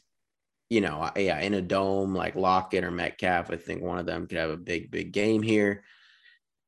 [0.70, 4.28] you know, yeah, in a dome like Lockett or Metcalf, I think one of them
[4.28, 5.84] could have a big, big game here.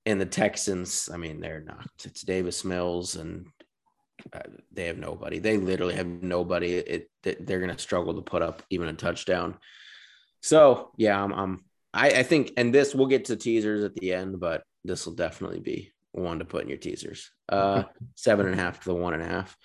[0.08, 1.88] And the Texans, I mean, they're not.
[2.04, 3.46] It's Davis Mills and
[4.72, 5.40] they have nobody.
[5.40, 6.74] They literally have nobody.
[6.74, 9.58] It, it they're going to struggle to put up even a touchdown.
[10.42, 14.14] So yeah, I'm, I'm I, I think, and this we'll get to teasers at the
[14.14, 17.32] end, but this will definitely be one to put in your teasers.
[17.50, 17.84] Uh,
[18.16, 19.58] seven and a half to the one and a half.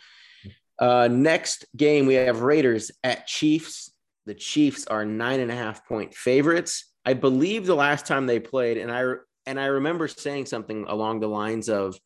[0.78, 3.90] Uh, next game we have Raiders at Chiefs.
[4.26, 6.92] The Chiefs are nine and a half point favorites.
[7.04, 9.14] I believe the last time they played, and I
[9.46, 11.96] and I remember saying something along the lines of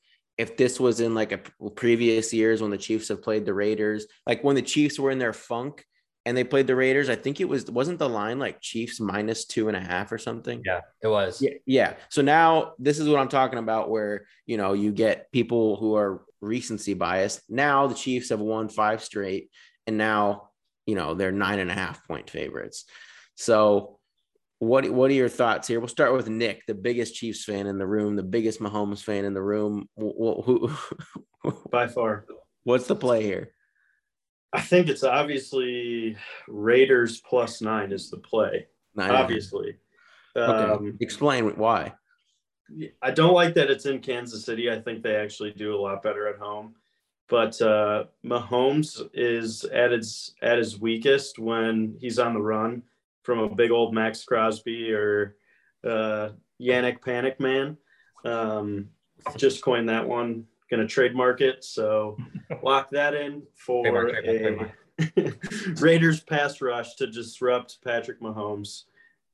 [0.41, 1.39] if this was in like a
[1.75, 5.19] previous years when the Chiefs have played the Raiders, like when the Chiefs were in
[5.19, 5.85] their funk
[6.25, 9.45] and they played the Raiders, I think it was wasn't the line like Chiefs minus
[9.45, 10.63] two and a half or something.
[10.65, 11.43] Yeah, it was.
[11.43, 11.95] Yeah, yeah.
[12.09, 15.95] So now this is what I'm talking about, where you know you get people who
[15.95, 17.43] are recency biased.
[17.51, 19.51] Now the Chiefs have won five straight,
[19.87, 20.49] and now
[20.87, 22.87] you know they're nine and a half point favorites.
[23.35, 24.00] So
[24.61, 25.81] what what are your thoughts here?
[25.81, 29.25] We'll start with Nick, the biggest Chiefs fan in the room, the biggest Mahomes fan
[29.25, 29.89] in the room.
[29.97, 30.71] Who,
[31.43, 32.27] who by far?
[32.65, 33.53] What's the play here?
[34.53, 38.67] I think it's obviously Raiders plus nine is the play.
[38.95, 39.77] Nine obviously.
[40.37, 40.73] Okay.
[40.73, 41.95] Um, Explain why.
[43.01, 44.71] I don't like that it's in Kansas City.
[44.71, 46.75] I think they actually do a lot better at home.
[47.31, 52.83] But uh, Mahomes is at his at his weakest when he's on the run
[53.23, 55.37] from a big old Maxx Crosby or
[55.85, 56.31] uh,
[56.61, 57.77] Yannick Panic Man.
[58.25, 58.89] Um,
[59.37, 60.47] just coined that one.
[60.71, 61.65] Going to trademark it.
[61.65, 62.17] So
[62.63, 64.73] lock that in for a
[65.81, 68.85] Raiders pass rush to disrupt Patrick Mahomes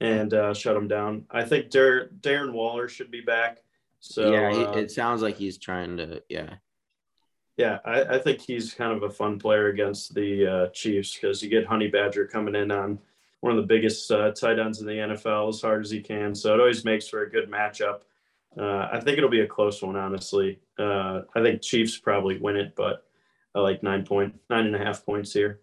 [0.00, 1.24] and uh, shut him down.
[1.30, 3.58] I think Dar- Darren Waller should be back.
[4.00, 6.22] So yeah, he, uh, it sounds like he's trying to.
[6.28, 6.54] Yeah,
[7.56, 11.42] yeah, I, I, think he's kind of a fun player against the uh, Chiefs because
[11.42, 12.98] you get Honey Badger coming in on
[13.40, 16.34] one of the biggest uh, tight ends in the NFL as hard as he can.
[16.34, 18.00] So it always makes for a good matchup.
[18.58, 20.60] Uh, I think it'll be a close one, honestly.
[20.78, 23.04] Uh, I think Chiefs probably win it, but
[23.54, 25.60] I like nine point nine and a half points here.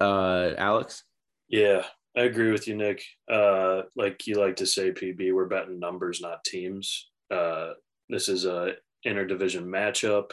[0.00, 1.04] Uh, Alex.
[1.48, 1.84] Yeah,
[2.16, 3.04] I agree with you, Nick.
[3.28, 7.10] Uh, like you like to say, PB, we're betting numbers, not teams.
[7.30, 7.72] Uh,
[8.08, 8.74] this is a
[9.06, 10.30] interdivision matchup.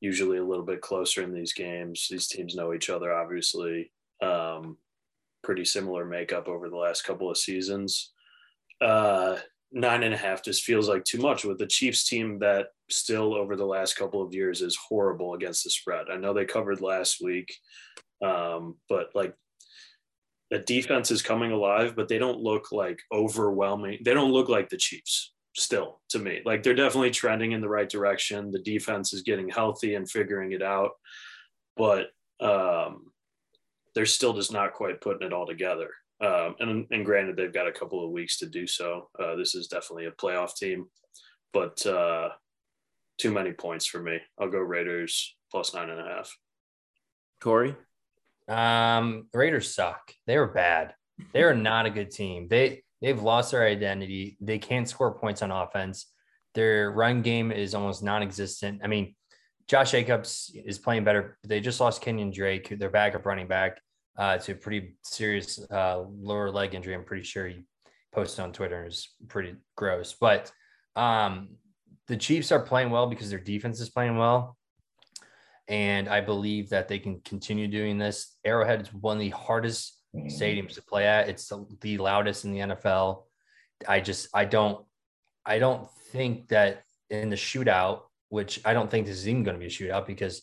[0.00, 2.08] Usually a little bit closer in these games.
[2.10, 3.92] These teams know each other, obviously.
[4.22, 4.76] Um,
[5.44, 8.12] pretty similar makeup over the last couple of seasons.
[8.80, 9.36] Uh,
[9.72, 13.34] nine and a half just feels like too much with the Chiefs team that still
[13.34, 16.06] over the last couple of years is horrible against the spread.
[16.10, 17.54] I know they covered last week,
[18.24, 19.34] um, but like
[20.50, 23.98] the defense is coming alive, but they don't look like overwhelming.
[24.04, 26.40] They don't look like the Chiefs still to me.
[26.44, 28.50] Like they're definitely trending in the right direction.
[28.50, 30.90] The defense is getting healthy and figuring it out,
[31.76, 32.08] but
[32.40, 33.10] um,
[33.94, 35.90] they're still just not quite putting it all together.
[36.20, 39.08] Um, and, and granted, they've got a couple of weeks to do so.
[39.18, 40.86] Uh, this is definitely a playoff team,
[41.52, 42.30] but uh,
[43.18, 44.18] too many points for me.
[44.38, 46.36] I'll go Raiders plus nine and a half.
[47.40, 47.74] Corey?
[48.48, 50.12] Um, Raiders suck.
[50.26, 50.94] They were bad.
[51.32, 52.48] They are not a good team.
[52.48, 54.36] They they've lost their identity.
[54.40, 56.06] They can't score points on offense.
[56.54, 58.80] Their run game is almost non-existent.
[58.82, 59.14] I mean,
[59.68, 61.38] Josh Jacobs is playing better.
[61.44, 63.80] They just lost Kenyon Drake, their backup running back,
[64.18, 66.94] uh, to a pretty serious uh, lower leg injury.
[66.94, 67.64] I'm pretty sure he
[68.12, 70.14] posted on Twitter and was pretty gross.
[70.18, 70.52] But
[70.96, 71.50] um,
[72.06, 74.56] the Chiefs are playing well because their defense is playing well.
[75.66, 78.36] And I believe that they can continue doing this.
[78.44, 81.28] Arrowhead is one of the hardest stadiums to play at.
[81.28, 83.22] It's the loudest in the NFL.
[83.88, 84.84] I just I don't
[85.46, 89.54] I don't think that in the shootout, which I don't think this is even going
[89.54, 90.42] to be a shootout because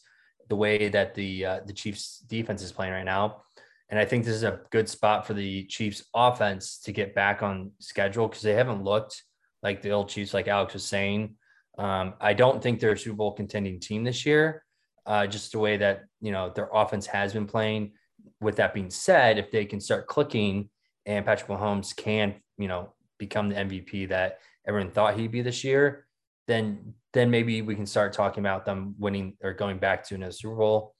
[0.49, 3.43] the way that the uh, the Chiefs defense is playing right now,
[3.89, 7.43] and I think this is a good spot for the Chiefs offense to get back
[7.43, 9.23] on schedule because they haven't looked
[9.63, 11.35] like the old Chiefs, like Alex was saying.
[11.77, 14.63] Um, I don't think they're a Super Bowl contending team this year,
[15.05, 17.93] uh, just the way that you know their offense has been playing.
[18.39, 20.69] With that being said, if they can start clicking
[21.05, 25.63] and Patrick Mahomes can, you know, become the MVP that everyone thought he'd be this
[25.63, 26.05] year,
[26.51, 30.31] then then maybe we can start talking about them winning or going back to another
[30.31, 30.95] Super Bowl.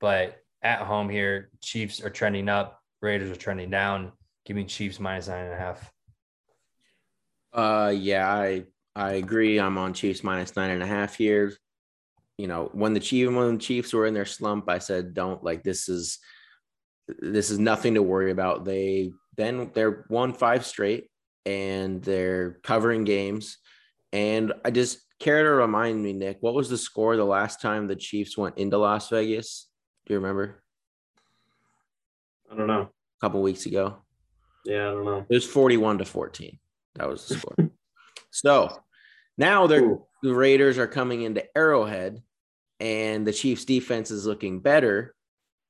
[0.00, 4.12] But at home here, Chiefs are trending up, Raiders are trending down.
[4.44, 5.92] Give me Chiefs minus nine and a half.
[7.52, 8.64] Uh, yeah, I
[8.94, 9.58] I agree.
[9.58, 11.52] I'm on Chiefs minus nine and a half here.
[12.38, 15.42] You know, when the Chiefs when the Chiefs were in their slump, I said, "Don't
[15.42, 16.18] like this is
[17.18, 21.08] this is nothing to worry about." They then they're won five straight,
[21.44, 23.58] and they're covering games.
[24.12, 27.86] And I just care to remind me, Nick, what was the score the last time
[27.86, 29.68] the Chiefs went into Las Vegas?
[30.06, 30.62] Do you remember?
[32.50, 32.82] I don't know.
[32.82, 33.98] A couple weeks ago.
[34.64, 35.26] Yeah, I don't know.
[35.28, 36.58] It was 41 to 14.
[36.94, 37.70] That was the score.
[38.30, 38.82] so
[39.38, 42.22] now they're the Raiders are coming into Arrowhead
[42.80, 45.14] and the Chiefs defense is looking better.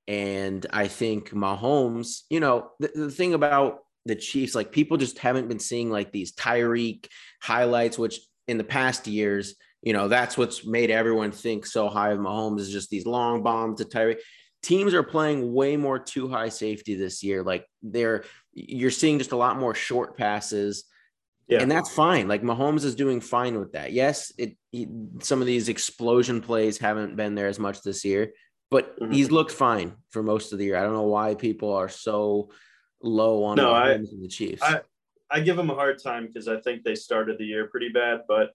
[0.09, 5.19] And I think Mahomes, you know, the, the thing about the Chiefs, like people just
[5.19, 7.07] haven't been seeing like these Tyreek
[7.43, 12.11] highlights, which in the past years, you know, that's what's made everyone think so high
[12.11, 14.19] of Mahomes is just these long bombs to Tyreek.
[14.63, 17.43] Teams are playing way more too high safety this year.
[17.43, 20.85] Like they're, you're seeing just a lot more short passes
[21.49, 21.63] yeah.
[21.63, 22.27] And that's fine.
[22.27, 23.93] Like Mahomes is doing fine with that.
[23.93, 24.89] Yes, it he,
[25.21, 28.33] some of these explosion plays haven't been there as much this year,
[28.71, 29.13] but mm-hmm.
[29.13, 30.77] he's looked fine for most of the year.
[30.77, 32.51] I don't know why people are so
[33.03, 34.63] low on no, I, the Chiefs.
[34.63, 34.81] I,
[35.31, 38.21] I give him a hard time because I think they started the year pretty bad,
[38.29, 38.53] but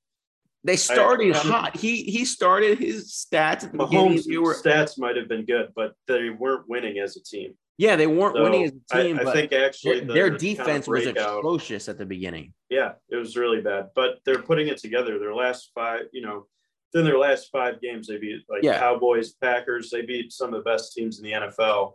[0.64, 1.78] they started I, hot.
[1.78, 6.30] He he started his stats at the Mahomes' stats might have been good, but they
[6.30, 7.56] weren't winning as a team.
[7.78, 9.20] Yeah, they weren't so winning as a team.
[9.20, 12.54] I, I think actually their, their defense was atrocious at the beginning.
[12.70, 13.90] Yeah, it was really bad.
[13.96, 15.18] But they're putting it together.
[15.18, 16.46] Their last five, you know,
[16.94, 18.78] then their last five games, they beat like yeah.
[18.78, 19.90] Cowboys, Packers.
[19.90, 21.94] They beat some of the best teams in the NFL.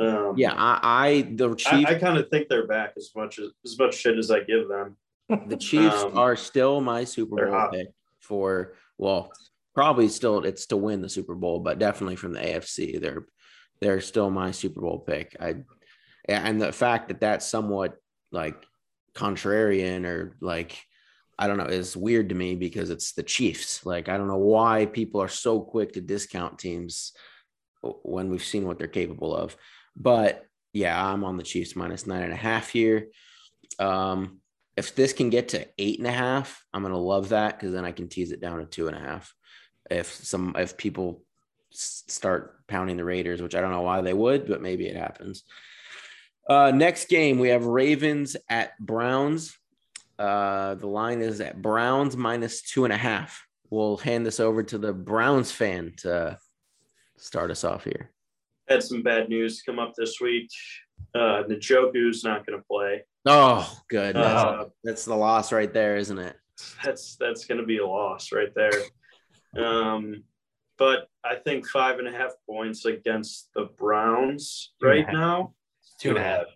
[0.00, 1.90] Um, yeah, I, I the Chiefs.
[1.90, 4.40] I, I kind of think they're back as much as as much shit as I
[4.40, 4.96] give them.
[5.46, 7.88] The Chiefs um, are still my Super Bowl pick
[8.20, 9.30] for well,
[9.74, 13.00] probably still it's to win the Super Bowl, but definitely from the AFC.
[13.00, 13.26] They're
[13.80, 15.36] they're still my Super Bowl pick.
[15.38, 15.56] I
[16.26, 17.96] and the fact that that's somewhat
[18.32, 18.56] like
[19.14, 20.82] contrarian or like
[21.38, 23.84] I don't know is weird to me because it's the Chiefs.
[23.84, 27.12] Like I don't know why people are so quick to discount teams
[27.82, 29.56] when we've seen what they're capable of.
[29.96, 33.08] But yeah, I'm on the Chiefs minus nine and a half here.
[33.78, 34.40] Um,
[34.76, 37.84] if this can get to eight and a half, I'm gonna love that because then
[37.84, 39.34] I can tease it down to two and a half.
[39.90, 41.22] If some if people
[41.72, 45.44] start pounding the Raiders, which I don't know why they would, but maybe it happens.
[46.48, 49.56] Uh, next game, we have Ravens at Browns.
[50.18, 53.46] Uh, the line is at Browns minus two and a half.
[53.70, 56.38] We'll hand this over to the Browns fan to
[57.16, 58.10] start us off here.
[58.70, 60.48] Had some bad news come up this week.
[61.14, 63.02] Uh, Njoku's not going to play.
[63.26, 64.14] Oh, good.
[64.14, 66.36] That's, uh, that's the loss right there, isn't it?
[66.84, 68.70] That's that's going to be a loss right there.
[69.56, 70.22] Um,
[70.78, 75.54] but I think five and a half points against the Browns two right now.
[76.00, 76.46] Two and a half.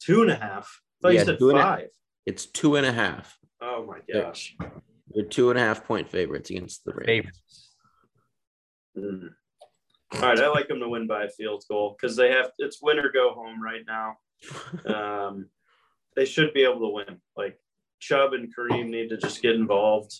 [0.00, 0.80] Two and a half.
[1.00, 1.88] I thought yeah, you said five.
[2.24, 3.36] It's two and a half.
[3.60, 4.54] Oh my gosh.
[4.60, 4.72] They're,
[5.10, 7.70] they're two and a half point favorites against the Ravens.
[8.96, 9.30] Mm.
[10.14, 12.82] All right, I like them to win by a field goal because they have it's
[12.82, 14.16] win or go home right now.
[14.92, 15.46] Um,
[16.16, 17.20] they should be able to win.
[17.36, 17.58] Like
[18.00, 20.12] Chubb and Kareem need to just get involved.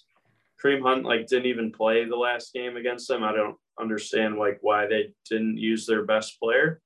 [0.63, 3.25] Kareem Hunt like didn't even play the last game against them.
[3.25, 6.81] I don't understand like why they didn't use their best player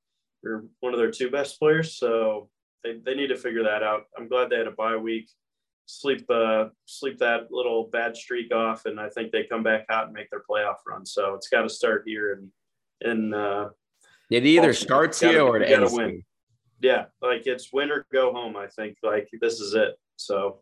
[0.44, 1.98] or one of their two best players.
[1.98, 2.48] So
[2.82, 4.04] they, they need to figure that out.
[4.16, 5.28] I'm glad they had a bye week,
[5.84, 10.04] sleep uh sleep that little bad streak off, and I think they come back out
[10.04, 11.04] and make their playoff run.
[11.04, 12.50] So it's got to start here and
[13.00, 13.68] and uh,
[14.30, 15.92] it either starts here or it ends.
[15.92, 16.22] Win.
[16.80, 18.56] Yeah, like it's win or go home.
[18.56, 19.98] I think like this is it.
[20.16, 20.60] So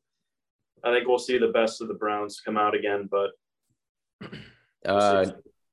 [0.82, 3.08] I think we'll see the best of the Browns come out again.
[3.10, 3.30] But
[4.86, 5.26] uh,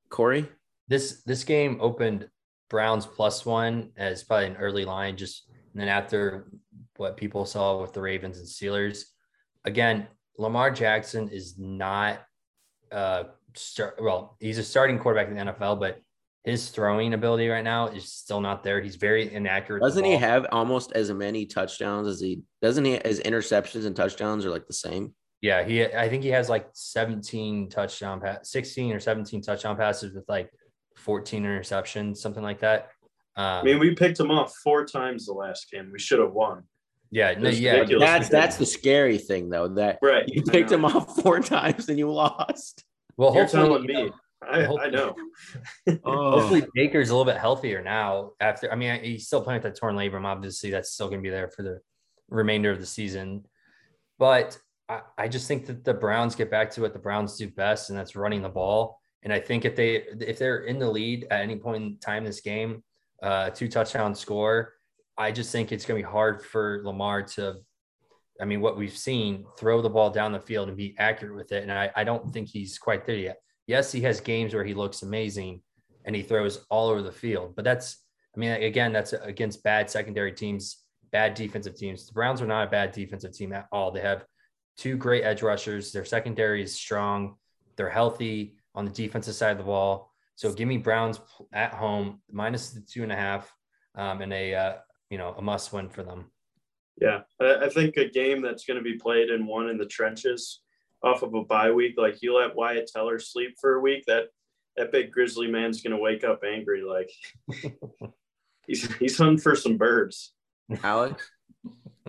[0.09, 0.47] Corey,
[0.88, 2.28] this this game opened
[2.70, 5.18] Browns plus one as probably an early line.
[5.18, 6.47] Just and then after
[6.97, 9.03] what people saw with the Ravens and Steelers,
[9.66, 10.07] again,
[10.38, 12.22] Lamar Jackson is not
[12.91, 13.97] uh, start.
[14.01, 16.01] Well, he's a starting quarterback in the NFL, but
[16.44, 18.82] his throwing ability right now is still not there.
[18.82, 19.82] He's very inaccurate.
[19.82, 24.46] Doesn't he have almost as many touchdowns as he doesn't he his interceptions and touchdowns
[24.46, 25.14] are like the same?
[25.42, 30.14] Yeah, he I think he has like 17 touchdown pass 16 or 17 touchdown passes
[30.14, 30.50] with like
[30.98, 32.89] 14 interceptions, something like that.
[33.36, 35.89] Um, I mean, we picked him off four times the last game.
[35.92, 36.64] We should have won.
[37.12, 37.84] Yeah, no, yeah.
[38.00, 39.68] That's that's the scary thing though.
[39.68, 40.24] That right.
[40.28, 42.84] you picked him off four times and you lost.
[43.18, 44.12] Well, You're hopefully, you know,
[44.42, 45.16] I, I know.
[46.04, 46.39] oh.
[46.39, 48.32] Hopefully Baker's a little bit healthier now.
[48.39, 50.26] After I mean, he's still playing with that torn labrum.
[50.26, 51.80] Obviously, that's still going to be there for the
[52.30, 53.46] remainder of the season.
[54.18, 54.58] But
[54.89, 57.89] I, I just think that the Browns get back to what the Browns do best,
[57.89, 59.00] and that's running the ball.
[59.24, 62.26] And I think if they if they're in the lead at any point in time
[62.26, 62.84] this game,
[63.22, 64.74] uh, two touchdown score,
[65.18, 67.58] I just think it's going to be hard for Lamar to.
[68.39, 71.52] I mean, what we've seen, throw the ball down the field and be accurate with
[71.52, 71.62] it.
[71.62, 73.38] And I, I don't think he's quite there yet
[73.68, 75.62] yes, he has games where he looks amazing
[76.05, 77.97] and he throws all over the field, but that's,
[78.36, 80.78] I mean, again, that's against bad secondary teams,
[81.12, 82.07] bad defensive teams.
[82.07, 83.91] The Browns are not a bad defensive team at all.
[83.91, 84.26] They have
[84.78, 85.91] two great edge rushers.
[85.91, 87.36] Their secondary is strong.
[87.76, 90.12] They're healthy on the defensive side of the ball.
[90.36, 91.20] So give me Browns
[91.53, 93.53] at home minus the two and a half,
[93.95, 94.74] um, and a uh,
[95.09, 96.32] you know a must win for them.
[96.99, 100.61] Yeah, I think a game that's going to be played and won in the trenches
[101.04, 104.26] off of a bye week, like you let Wyatt Teller sleep for a week, that
[104.78, 106.84] that big grizzly man's gonna wake up angry.
[106.84, 107.12] Like
[108.68, 110.34] he's he's hunting for some birds.
[110.84, 111.30] Alex.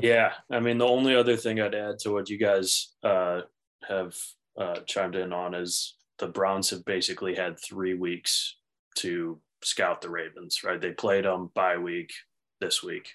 [0.00, 3.42] Yeah, I mean the only other thing I'd add to what you guys uh,
[3.86, 4.14] have
[4.58, 8.56] uh, chimed in on is the Browns have basically had three weeks
[8.96, 10.62] to scout the Ravens.
[10.64, 12.12] Right, they played them bye week
[12.60, 13.08] this week,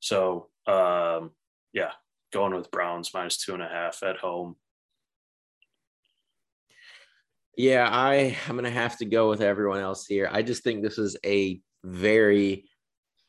[0.00, 1.32] so um,
[1.72, 1.92] yeah,
[2.32, 4.56] going with Browns minus two and a half at home.
[7.56, 10.28] Yeah, I I'm gonna have to go with everyone else here.
[10.30, 12.68] I just think this is a very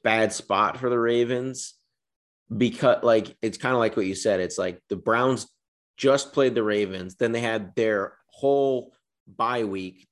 [0.04, 1.76] bad spot for the Ravens
[2.56, 4.40] because like it's kind of like what you said.
[4.40, 5.48] It's like the Browns
[5.98, 8.94] just played the Ravens, then they had their whole
[9.28, 10.08] bye week,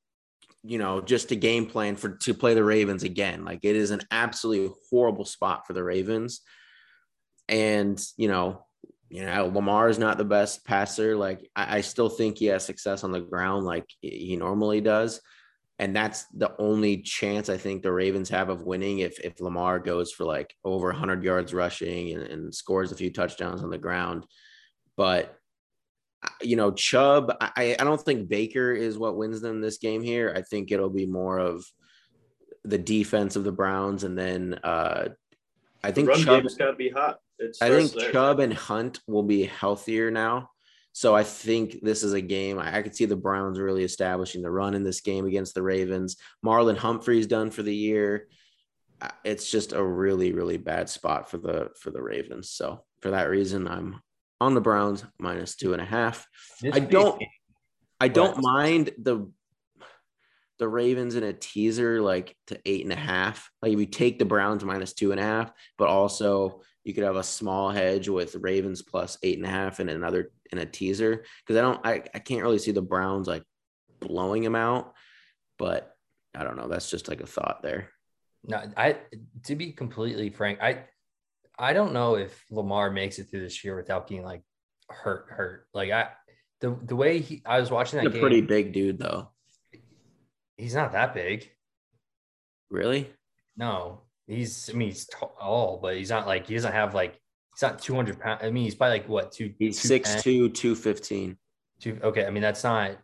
[0.63, 3.43] you know, just to game plan for to play the Ravens again.
[3.45, 6.41] Like it is an absolutely horrible spot for the Ravens.
[7.49, 8.65] And you know,
[9.13, 11.15] you know, Lamar is not the best passer.
[11.15, 15.21] Like I, I, still think he has success on the ground like he normally does.
[15.77, 19.77] And that's the only chance I think the Ravens have of winning if if Lamar
[19.77, 23.77] goes for like over 100 yards rushing and, and scores a few touchdowns on the
[23.77, 24.25] ground.
[24.97, 25.37] But
[26.41, 30.33] you know, Chubb, I, I don't think Baker is what wins them this game here.
[30.35, 31.63] I think it'll be more of
[32.63, 35.09] the defense of the Browns, and then uh,
[35.83, 37.19] I think the run Chubb, game's got to be hot.
[37.61, 38.11] I think there.
[38.11, 40.49] Chubb and Hunt will be healthier now.
[40.93, 44.41] So I think this is a game I, I could see the Browns really establishing
[44.43, 46.17] the run in this game against the Ravens.
[46.45, 48.27] Marlon Humphrey's done for the year.
[49.01, 52.51] Uh, it's just a really, really bad spot for the for the Ravens.
[52.51, 54.01] So for that reason, I'm
[54.39, 56.27] on the Browns minus two and a half.
[56.61, 57.21] This I don't
[57.99, 59.31] I don't mind the
[60.63, 63.51] the Ravens in a teaser like to eight and a half.
[63.61, 67.03] Like if you take the Browns minus two and a half, but also you could
[67.03, 70.65] have a small hedge with Ravens plus eight and a half and another in a
[70.65, 73.43] teaser because I don't I, I can't really see the Browns like
[73.99, 74.93] blowing them out,
[75.59, 75.93] but
[76.33, 76.69] I don't know.
[76.69, 77.89] That's just like a thought there.
[78.45, 78.99] No, I
[79.47, 80.85] to be completely frank, I
[81.59, 84.43] I don't know if Lamar makes it through this year without being like
[84.87, 85.67] hurt, hurt.
[85.73, 86.11] Like I
[86.61, 89.32] the the way he I was watching that a game, pretty big dude though.
[90.57, 91.49] He's not that big.
[92.69, 93.09] Really?
[93.57, 94.01] No.
[94.27, 97.19] He's, I mean, he's tall, but he's not like he doesn't have like
[97.53, 98.41] he's not 200 pounds.
[98.43, 99.53] I mean, he's probably like what two?
[99.59, 101.37] He's six two, two fifteen.
[101.79, 101.99] Two.
[102.01, 102.97] Okay, I mean that's not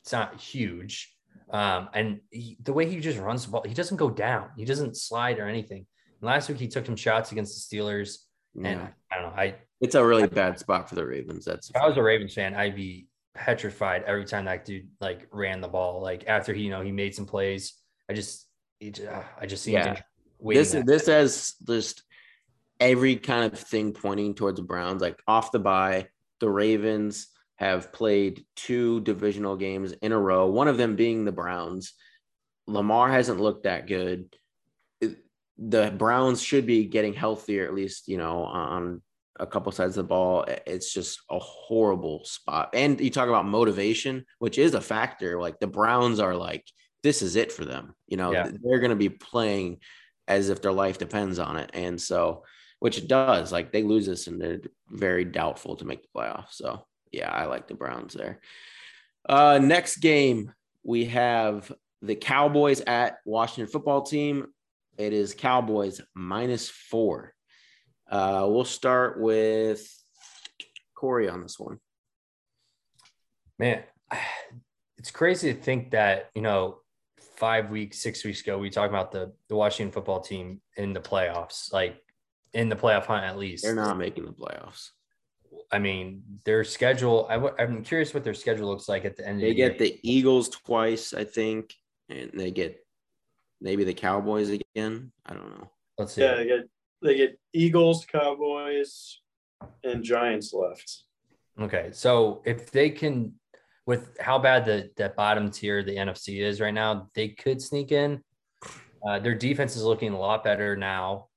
[0.00, 1.14] it's not huge.
[1.50, 4.50] Um, and he, the way he just runs the ball, he doesn't go down.
[4.56, 5.86] He doesn't slide or anything.
[6.20, 8.18] And last week he took some shots against the Steelers,
[8.54, 8.68] yeah.
[8.68, 8.80] and
[9.12, 9.40] I don't know.
[9.40, 11.44] I it's a really I, bad spot for the Ravens.
[11.44, 15.26] That's if I was a Ravens fan, I'd be petrified every time that dude like
[15.30, 16.00] ran the ball.
[16.00, 17.74] Like after he, you know, he made some plays.
[18.08, 18.46] I just,
[18.82, 19.96] uh, I just seen yeah
[20.52, 22.02] this this has just
[22.80, 25.00] every kind of thing pointing towards the Browns.
[25.00, 26.08] Like off the bye,
[26.40, 30.46] the Ravens have played two divisional games in a row.
[30.46, 31.94] One of them being the Browns.
[32.66, 34.34] Lamar hasn't looked that good.
[35.58, 39.02] The Browns should be getting healthier, at least you know on
[39.40, 40.44] a couple sides of the ball.
[40.66, 42.70] It's just a horrible spot.
[42.74, 45.40] And you talk about motivation, which is a factor.
[45.40, 46.64] Like the Browns are like,
[47.02, 47.94] this is it for them.
[48.06, 48.48] You know, yeah.
[48.62, 49.78] they're going to be playing
[50.26, 51.70] as if their life depends on it.
[51.74, 52.44] And so,
[52.80, 56.52] which it does, like they lose this and they're very doubtful to make the playoffs.
[56.52, 58.40] So, yeah, I like the Browns there.
[59.28, 61.72] Uh, next game, we have
[62.02, 64.46] the Cowboys at Washington football team.
[64.96, 67.33] It is Cowboys minus four.
[68.10, 69.86] Uh, we'll start with
[70.94, 71.78] Corey on this one.
[73.58, 73.82] Man,
[74.98, 76.78] it's crazy to think that, you know,
[77.36, 81.00] five weeks, six weeks ago, we talked about the, the Washington football team in the
[81.00, 81.96] playoffs, like
[82.52, 83.64] in the playoff hunt at least.
[83.64, 84.90] They're not making the playoffs.
[85.70, 87.26] I mean, their schedule.
[87.28, 89.40] i w- I'm curious what their schedule looks like at the end.
[89.40, 89.90] They the get year.
[89.90, 91.74] the Eagles twice, I think,
[92.08, 92.84] and they get
[93.60, 95.12] maybe the Cowboys again.
[95.26, 95.70] I don't know.
[95.98, 96.22] Let's see.
[96.22, 96.68] Yeah, they get
[97.04, 99.20] they get Eagles, Cowboys,
[99.84, 101.04] and Giants left.
[101.60, 103.34] Okay, so if they can,
[103.86, 107.92] with how bad the that bottom tier the NFC is right now, they could sneak
[107.92, 108.22] in.
[109.06, 111.28] Uh, their defense is looking a lot better now.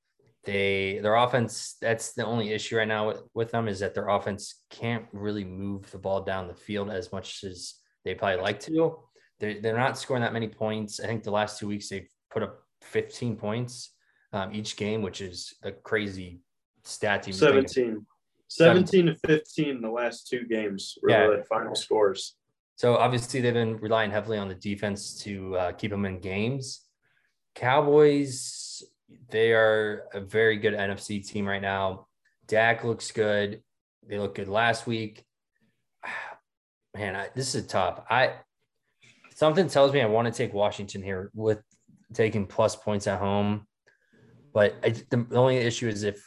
[0.44, 4.08] They their offense that's the only issue right now with, with them is that their
[4.08, 8.58] offense can't really move the ball down the field as much as they probably like
[8.60, 8.96] to.
[9.38, 11.00] They're, they're not scoring that many points.
[11.00, 13.92] I think the last two weeks they've put up 15 points
[14.32, 16.40] um, each game, which is a crazy
[16.84, 17.22] stat.
[17.24, 17.70] to even think of.
[17.70, 18.06] 17.
[18.50, 21.26] 17 to 15 the last two games were Yeah.
[21.28, 22.36] the final scores.
[22.76, 26.86] So obviously they've been relying heavily on the defense to uh, keep them in games.
[27.54, 28.82] Cowboys,
[29.30, 32.06] they are a very good NFC team right now.
[32.46, 33.62] Dak looks good.
[34.08, 35.24] They look good last week.
[36.96, 38.00] Man, I, this is tough.
[38.08, 38.32] I
[39.34, 41.60] something tells me I want to take Washington here with
[42.14, 43.67] taking plus points at home,
[44.58, 46.20] but I, the, the only issue is if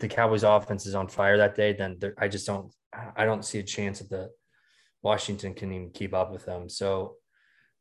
[0.00, 2.70] the Cowboys' offense is on fire that day, then I just don't.
[3.16, 4.28] I don't see a chance that the
[5.02, 6.68] Washington can even keep up with them.
[6.68, 7.14] So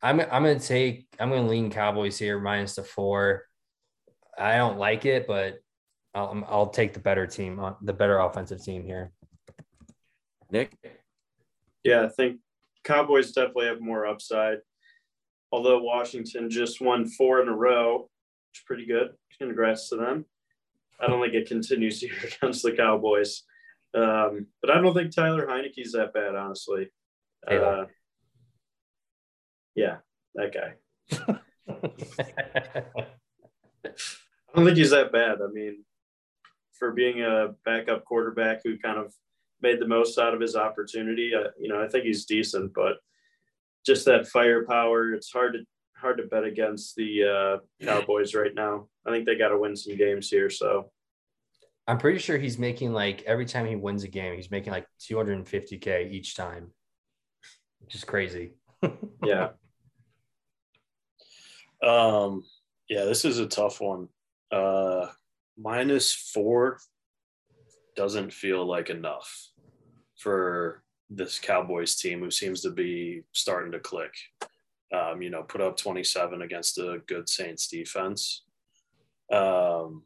[0.02, 3.44] I'm I'm gonna take I'm gonna lean Cowboys here minus the four.
[4.38, 5.56] I don't like it, but
[6.16, 9.12] I'll I'll take the better team, uh, the better offensive team here.
[10.50, 10.78] Nick,
[11.84, 12.40] Yeah, I think
[12.86, 14.60] Cowboys definitely have more upside.
[15.52, 19.10] Although Washington just won four in a row, which is pretty good.
[19.40, 20.26] Congrats to them.
[21.00, 22.12] I don't think it continues here
[22.42, 23.44] against the Cowboys.
[23.94, 26.90] Um, but I don't think Tyler Heinicke's that bad, honestly.
[27.48, 27.86] Uh,
[29.76, 29.98] yeah,
[30.36, 30.74] that guy.
[31.70, 32.84] I
[34.56, 35.40] don't think he's that bad.
[35.42, 35.84] I mean,
[36.78, 39.14] for being a backup quarterback who kind of
[39.62, 42.74] made the most out of his opportunity, uh, you know, I think he's decent.
[42.74, 42.98] But
[43.86, 45.60] just that firepower, it's hard to
[46.00, 48.88] hard to bet against the uh, Cowboys right now.
[49.06, 50.50] I think they got to win some games here.
[50.50, 50.92] So
[51.88, 54.88] I'm pretty sure he's making like every time he wins a game, he's making like
[55.10, 56.72] 250k each time,
[57.80, 58.54] which is crazy.
[59.26, 59.50] yeah,
[61.82, 62.44] Um,
[62.88, 64.08] yeah, this is a tough one.
[64.52, 65.08] Uh,
[65.58, 66.80] minus four
[67.96, 69.50] doesn't feel like enough
[70.18, 74.14] for this Cowboys team, who seems to be starting to click.
[74.92, 78.44] Um, you know, put up 27 against a good Saints defense.
[79.32, 80.04] Um,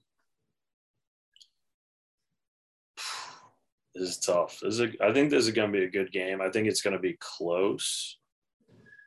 [3.96, 4.60] this is tough.
[4.62, 6.42] This is a, I think this is going to be a good game.
[6.42, 8.18] I think it's going to be close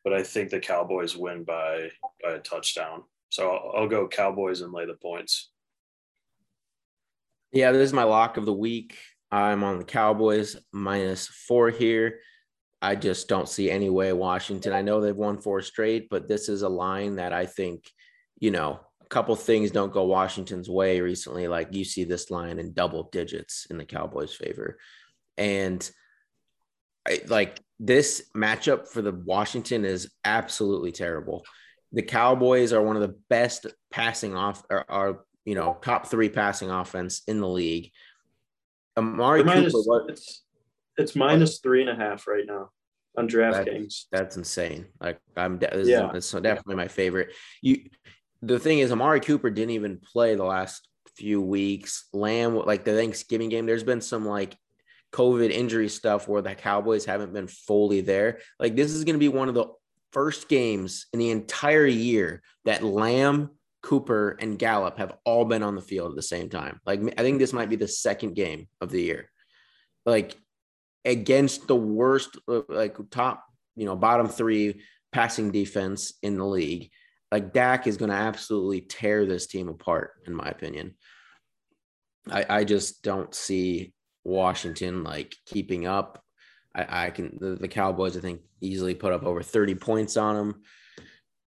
[0.07, 1.89] but I think the Cowboys win by
[2.23, 3.03] by a touchdown.
[3.29, 5.51] So I'll, I'll go Cowboys and lay the points.
[7.53, 8.97] yeah, this is my lock of the week.
[9.33, 12.21] I'm on the Cowboys minus four here.
[12.87, 14.73] I just don't see any way Washington.
[14.73, 17.91] I know they've won four straight, but this is a line that I think,
[18.39, 21.49] you know, a couple things don't go Washington's way recently.
[21.49, 24.79] Like you see this line in double digits in the Cowboys' favor.
[25.37, 25.91] And
[27.09, 31.45] I, like this matchup for the Washington is absolutely terrible.
[31.91, 36.29] The Cowboys are one of the best passing off or are, you know, top three
[36.29, 37.91] passing offense in the league.
[38.97, 39.75] Amari They're minus,
[40.09, 40.45] it's
[40.97, 42.71] it's minus three and a half right now
[43.17, 44.05] on DraftKings.
[44.13, 44.87] that's insane.
[45.01, 46.11] Like I'm, de- Yeah.
[46.15, 47.33] it's definitely my favorite.
[47.63, 47.89] You,
[48.43, 50.87] the thing is, Amari Cooper didn't even play the last
[51.17, 52.09] few weeks.
[52.13, 54.57] Lamb, like the Thanksgiving game, there's been some like
[55.13, 58.39] COVID injury stuff where the Cowboys haven't been fully there.
[58.61, 59.67] Like this is going to be one of the
[60.13, 63.51] first games in the entire year that Lamb,
[63.83, 66.81] Cooper, and Gallup have all been on the field at the same time.
[66.85, 69.31] Like I think this might be the second game of the year.
[70.05, 70.37] Like
[71.07, 73.45] against the worst, uh, like top,
[73.77, 74.83] you know, bottom three
[75.13, 76.91] passing defense in the league.
[77.33, 80.95] Like Dak is going to absolutely tear this team apart, in my opinion.
[82.31, 83.95] I, I just don't see
[84.25, 86.23] Washington like keeping up.
[86.75, 90.37] I, I can the, the Cowboys I think easily put up over 30 points on
[90.37, 90.63] them.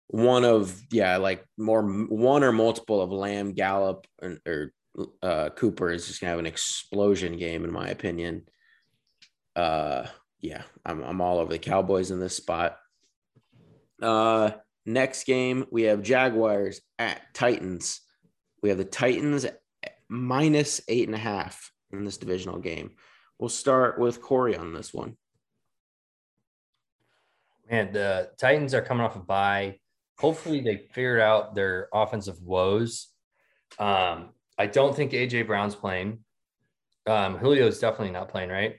[0.07, 4.73] One of yeah, like more one or multiple of Lamb, Gallup, and, or
[5.21, 8.43] uh, Cooper is just gonna have an explosion game in my opinion.
[9.55, 10.05] Uh,
[10.41, 12.77] yeah, I'm I'm all over the Cowboys in this spot.
[14.01, 14.51] Uh,
[14.85, 18.01] next game we have Jaguars at Titans.
[18.61, 19.45] We have the Titans
[20.07, 22.91] minus eight and a half in this divisional game.
[23.37, 25.15] We'll start with Corey on this one.
[27.69, 29.79] Man, the Titans are coming off a bye.
[30.17, 33.09] Hopefully, they figured out their offensive woes.
[33.77, 36.19] Um, I don't think AJ Brown's playing.
[37.05, 38.75] Um, Julio's definitely not playing, right?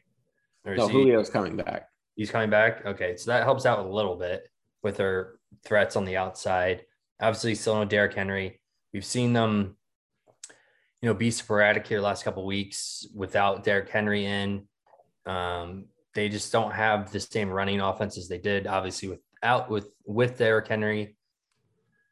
[0.65, 1.89] Or no, he, Julio's coming back.
[2.17, 2.85] He's coming back.
[2.85, 4.43] Okay, so that helps out a little bit
[4.83, 5.35] with their
[5.65, 6.83] threats on the outside.
[7.21, 8.61] Obviously, still no Derrick Henry.
[8.93, 9.77] We've seen them,
[11.01, 14.67] you know, be sporadic here last couple weeks without Derrick Henry in.
[15.27, 19.89] Um, they just don't have the same running offense as they did, obviously, without with
[20.05, 21.17] with Derrick Henry.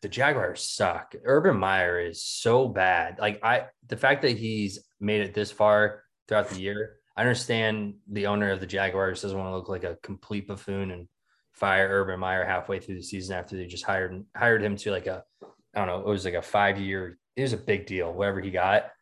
[0.03, 1.15] The Jaguars suck.
[1.25, 3.19] Urban Meyer is so bad.
[3.19, 6.98] Like I the fact that he's made it this far throughout the year.
[7.19, 10.93] I understand the owner of the Jaguars doesn't want to look like a complete buffoon
[10.93, 11.09] and
[11.53, 15.09] fire Urban Meyer halfway through the season after they just hired hired him to like
[15.09, 18.13] a I don't know, it was like a five year, it was a big deal,
[18.13, 18.93] whatever he got.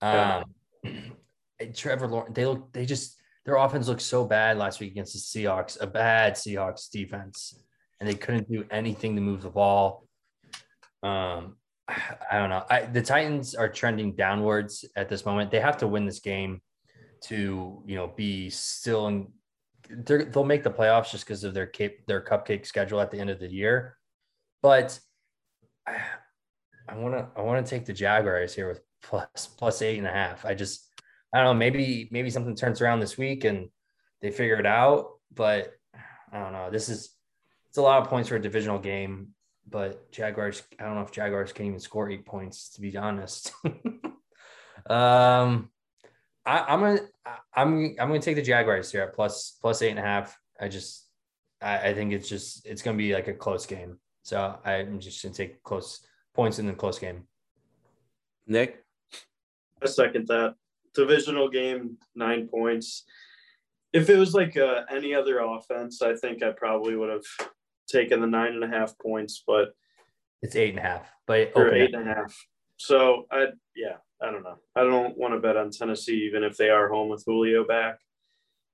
[0.00, 0.44] Um
[1.74, 5.18] Trevor Lawrence, they look they just their offense looked so bad last week against the
[5.18, 7.62] Seahawks, a bad Seahawks defense,
[8.00, 10.08] and they couldn't do anything to move the ball.
[11.02, 11.56] Um,
[11.88, 12.64] I don't know.
[12.70, 15.50] I, the Titans are trending downwards at this moment.
[15.50, 16.62] They have to win this game
[17.22, 19.28] to, you know, be still in.
[19.88, 23.30] They'll make the playoffs just because of their cape, their cupcake schedule at the end
[23.30, 23.96] of the year.
[24.62, 24.98] But
[25.86, 30.06] I want to, I want to take the Jaguars here with plus plus eight and
[30.06, 30.44] a half.
[30.44, 30.88] I just,
[31.34, 31.54] I don't know.
[31.54, 33.68] Maybe maybe something turns around this week and
[34.20, 35.10] they figure it out.
[35.34, 35.72] But
[36.32, 36.70] I don't know.
[36.70, 37.16] This is
[37.68, 39.28] it's a lot of points for a divisional game.
[39.68, 42.70] But Jaguars, I don't know if Jaguars can even score eight points.
[42.70, 43.52] To be honest,
[44.90, 45.70] um,
[46.46, 47.00] I, am gonna
[47.54, 50.38] I'm I'm gonna take the Jaguars here at plus plus eight and a half.
[50.60, 51.08] I just
[51.60, 53.98] I, I think it's just it's gonna be like a close game.
[54.22, 57.24] So I'm just gonna take close points in the close game.
[58.46, 58.84] Nick,
[59.82, 60.54] I second that
[60.94, 63.04] divisional game, nine points.
[63.92, 67.48] If it was like uh, any other offense, I think I probably would have
[67.88, 69.70] taken the nine and a half points, but
[70.42, 71.10] it's eight and a half.
[71.26, 72.36] But or eight and a half.
[72.76, 74.56] So I, yeah, I don't know.
[74.74, 77.98] I don't want to bet on Tennessee, even if they are home with Julio back.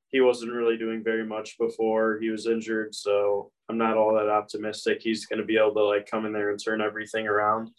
[0.09, 4.29] He wasn't really doing very much before he was injured, so I'm not all that
[4.29, 5.01] optimistic.
[5.01, 7.71] He's going to be able to like come in there and turn everything around.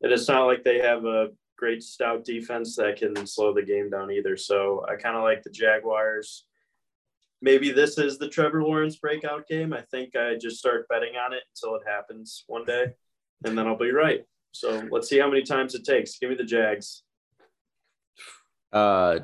[0.00, 3.90] And it's not like they have a great stout defense that can slow the game
[3.90, 4.36] down either.
[4.36, 6.46] So I kind of like the Jaguars.
[7.40, 9.72] Maybe this is the Trevor Lawrence breakout game.
[9.72, 12.86] I think I just start betting on it until it happens one day,
[13.44, 14.22] and then I'll be right.
[14.52, 16.18] So let's see how many times it takes.
[16.18, 17.02] Give me the Jags.
[18.72, 19.20] Uh,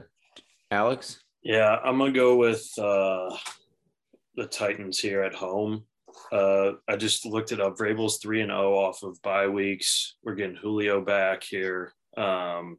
[0.70, 1.22] Alex.
[1.42, 3.34] Yeah, I'm gonna go with uh,
[4.36, 5.84] the Titans here at home.
[6.32, 7.76] Uh, I just looked it up.
[7.76, 10.16] Vrabel's three and zero oh off of bye weeks.
[10.22, 11.92] We're getting Julio back here.
[12.16, 12.78] Um,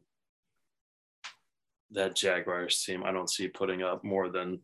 [1.92, 4.60] that Jaguars team, I don't see putting up more than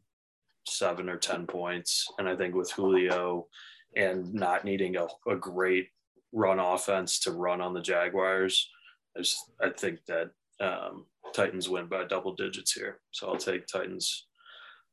[0.68, 2.06] seven or 10 points.
[2.18, 3.46] And I think with Julio
[3.96, 5.88] and not needing a, a great
[6.32, 8.70] run offense to run on the Jaguars,
[9.16, 10.30] I, just, I think that
[10.60, 13.00] um, Titans win by double digits here.
[13.10, 14.26] So I'll take Titans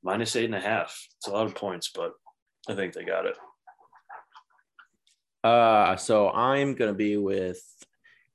[0.04, 0.98] minus eight and a half.
[1.18, 2.12] It's a lot of points, but
[2.68, 3.36] I think they got it.
[5.44, 7.62] Uh, so I'm to be with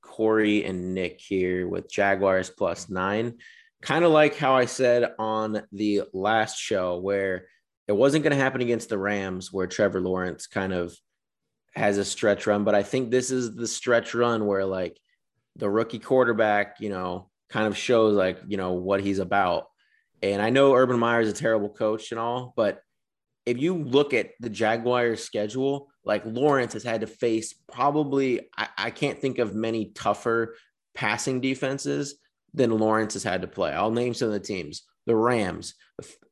[0.01, 3.37] Corey and Nick here with Jaguars plus nine.
[3.81, 7.47] Kind of like how I said on the last show, where
[7.87, 10.95] it wasn't going to happen against the Rams, where Trevor Lawrence kind of
[11.75, 12.63] has a stretch run.
[12.63, 14.99] But I think this is the stretch run where, like,
[15.55, 19.65] the rookie quarterback, you know, kind of shows, like, you know, what he's about.
[20.21, 22.81] And I know Urban Meyer is a terrible coach and all, but
[23.45, 28.67] if you look at the Jaguars' schedule, like Lawrence has had to face probably, I,
[28.77, 30.55] I can't think of many tougher
[30.93, 32.19] passing defenses
[32.53, 33.71] than Lawrence has had to play.
[33.71, 35.73] I'll name some of the teams the Rams,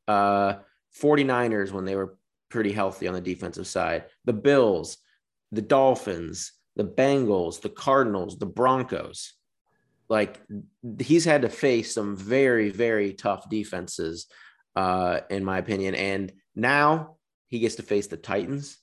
[0.06, 0.54] uh,
[1.02, 2.16] 49ers when they were
[2.48, 4.98] pretty healthy on the defensive side, the Bills,
[5.50, 9.34] the Dolphins, the Bengals, the Cardinals, the Broncos.
[10.08, 10.40] Like
[11.00, 14.26] he's had to face some very, very tough defenses,
[14.74, 15.94] uh, in my opinion.
[15.94, 17.16] And now
[17.48, 18.78] he gets to face the Titans,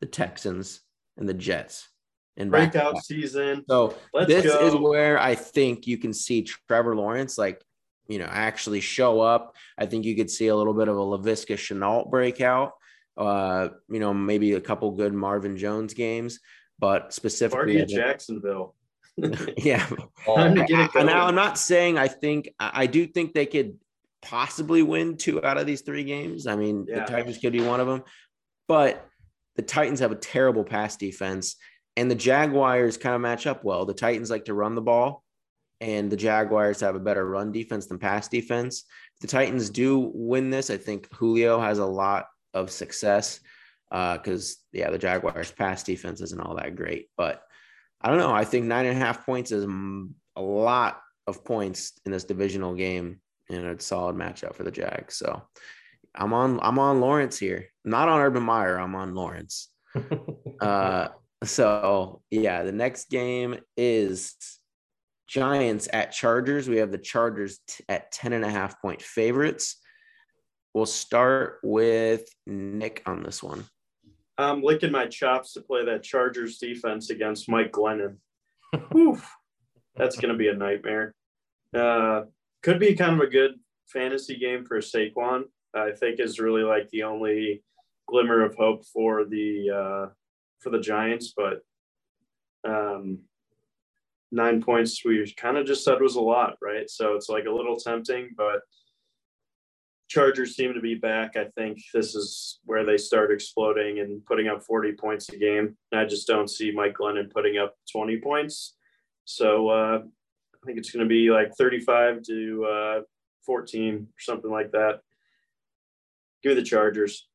[0.00, 0.80] the Texans,
[1.16, 1.88] and the Jets.
[2.36, 3.64] And breakout season.
[3.68, 4.66] So Let's this go.
[4.66, 7.62] is where I think you can see Trevor Lawrence like
[8.08, 9.56] you know actually show up.
[9.78, 12.72] I think you could see a little bit of a Laviska Shenault breakout.
[13.16, 16.40] Uh, you know, maybe a couple good Marvin Jones games,
[16.78, 18.74] but specifically Party Jacksonville.
[19.56, 19.86] yeah.
[20.28, 20.48] I,
[21.02, 23.78] now I'm not saying I think I do think they could
[24.22, 26.46] possibly win two out of these three games.
[26.46, 27.04] I mean, yeah.
[27.04, 28.02] the Tigers could be one of them,
[28.68, 29.06] but
[29.54, 31.56] the Titans have a terrible pass defense,
[31.96, 33.86] and the Jaguars kind of match up well.
[33.86, 35.24] The Titans like to run the ball,
[35.80, 38.84] and the Jaguars have a better run defense than pass defense.
[39.14, 43.40] If the Titans do win this, I think Julio has a lot of success
[43.90, 47.08] because, uh, yeah, the Jaguars' pass defense isn't all that great.
[47.16, 47.42] But
[48.00, 48.32] I don't know.
[48.32, 52.74] I think nine and a half points is a lot of points in this divisional
[52.74, 55.16] game and a solid matchup for the Jags.
[55.16, 55.42] So
[56.14, 57.66] I'm on I'm on Lawrence here.
[57.84, 58.78] Not on Urban Meyer.
[58.78, 59.68] I'm on Lawrence.
[60.60, 61.08] uh,
[61.44, 64.34] so yeah, the next game is
[65.26, 66.68] Giants at Chargers.
[66.68, 69.76] We have the Chargers t- at 10 and a half point favorites.
[70.74, 73.64] We'll start with Nick on this one.
[74.38, 78.16] I'm licking my chops to play that Chargers defense against Mike Glennon.
[78.94, 79.28] Oof,
[79.96, 81.14] That's going to be a nightmare.
[81.74, 82.22] Uh,
[82.62, 83.52] could be kind of a good
[83.86, 85.44] fantasy game for Saquon.
[85.74, 87.62] I think is really like the only
[88.08, 90.12] glimmer of hope for the uh,
[90.60, 91.60] for the Giants, but
[92.66, 93.20] um,
[94.32, 96.88] nine points we kind of just said was a lot, right?
[96.88, 98.60] So it's like a little tempting, but
[100.08, 101.36] Chargers seem to be back.
[101.36, 105.76] I think this is where they start exploding and putting up 40 points a game.
[105.90, 108.76] And I just don't see Mike Glennon putting up 20 points.
[109.24, 113.00] So uh, I think it's going to be like 35 to uh,
[113.44, 115.00] 14 or something like that.
[116.42, 117.26] Give me the Chargers.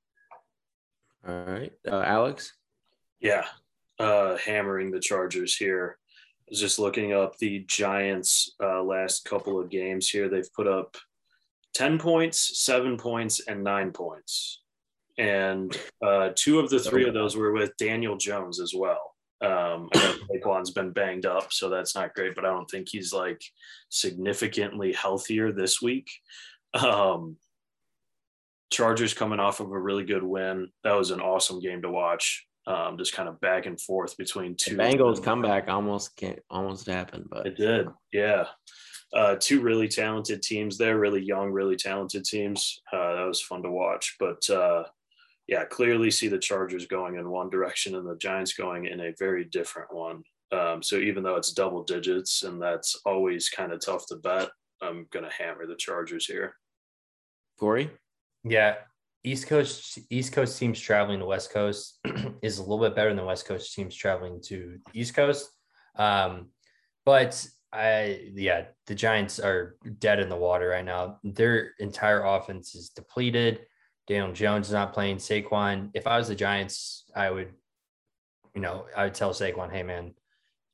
[1.28, 1.74] All right.
[1.86, 2.54] Uh, Alex?
[3.20, 3.46] Yeah.
[4.00, 5.98] Uh, hammering the Chargers here.
[6.00, 10.30] I was just looking up the Giants' uh, last couple of games here.
[10.30, 10.96] They've put up
[11.74, 14.62] 10 points, seven points, and nine points.
[15.18, 19.16] And uh, two of the three of those were with Daniel Jones as well.
[19.42, 22.90] Um, I know Saquon's been banged up, so that's not great, but I don't think
[22.90, 23.42] he's like
[23.90, 26.10] significantly healthier this week.
[26.74, 27.38] Um,
[28.72, 30.70] Chargers coming off of a really good win.
[30.84, 32.48] That was an awesome game to watch.
[32.68, 34.78] Um, just kind of back and forth between two.
[34.78, 37.88] The Bengals comeback almost can't almost happened, but it did.
[38.14, 38.46] Yeah,
[39.14, 42.82] uh, two really talented teams there, really young, really talented teams.
[42.92, 44.16] Uh, that was fun to watch.
[44.20, 44.84] But uh,
[45.48, 49.14] yeah, clearly see the Chargers going in one direction and the Giants going in a
[49.20, 50.24] very different one.
[50.52, 54.50] Um, so even though it's double digits and that's always kind of tough to bet,
[54.82, 56.56] I'm going to hammer the Chargers here.
[57.60, 57.92] Corey?
[58.44, 58.76] Yeah,
[59.24, 62.00] East Coast East Coast teams traveling to West Coast
[62.42, 65.52] is a little bit better than West Coast teams traveling to East Coast.
[65.96, 66.48] Um,
[67.06, 71.20] but I yeah, the Giants are dead in the water right now.
[71.24, 73.62] Their entire offense is depleted.
[74.08, 75.18] Daniel Jones is not playing.
[75.18, 75.92] Saquon.
[75.94, 77.54] If I was the Giants, I would,
[78.54, 80.14] you know, I would tell Saquon, hey man,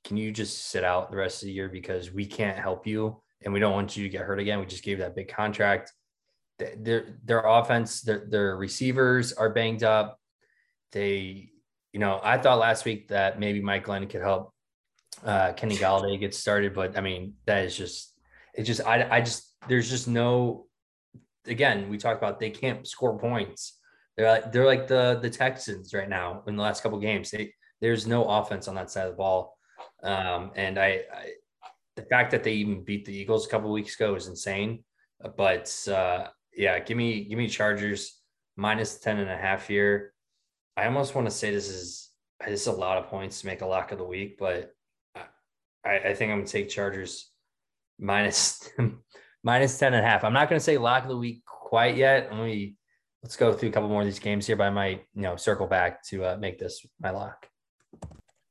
[0.04, 3.22] can you just sit out the rest of the year because we can't help you
[3.44, 4.60] and we don't want you to get hurt again.
[4.60, 5.92] We just gave that big contract
[6.58, 10.20] their their offense, their their receivers are banged up.
[10.92, 11.52] They,
[11.94, 14.54] you know, I thought last week that maybe Mike Glenn could help
[15.26, 18.14] uh, Kenny Golladay gets started, but I mean that is just
[18.56, 18.64] it.
[18.64, 20.66] Just I I just there's just no.
[21.46, 23.80] Again, we talked about they can't score points.
[24.16, 27.32] They're like they're like the the Texans right now in the last couple games.
[27.32, 29.58] They there's no offense on that side of the ball,
[30.04, 31.32] um, and I, I
[31.96, 34.84] the fact that they even beat the Eagles a couple weeks ago is insane.
[35.36, 38.22] But uh, yeah, give me give me Chargers
[38.56, 40.14] minus 10 and a half here.
[40.76, 42.10] I almost want to say this is
[42.46, 44.72] this is a lot of points to make a lock of the week, but
[45.88, 47.32] I, I think I'm gonna take Chargers
[48.00, 48.70] minus
[49.44, 50.24] minus 10 and a half.
[50.24, 52.32] I'm not gonna say lock of the week quite yet.
[52.32, 52.76] Let me
[53.24, 55.36] let's go through a couple more of these games here, but I might, you know,
[55.36, 57.48] circle back to uh, make this my lock.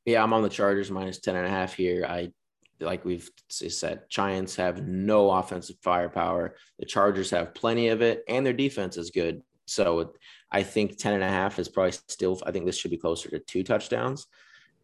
[0.04, 2.04] Yeah, I'm on the Chargers minus 10 and a half here.
[2.08, 2.32] I
[2.80, 6.56] like we've said, Giants have no offensive firepower.
[6.78, 9.42] The Chargers have plenty of it, and their defense is good.
[9.66, 10.12] So
[10.50, 13.30] I think 10 and a half is probably still, I think this should be closer
[13.30, 14.26] to two touchdowns.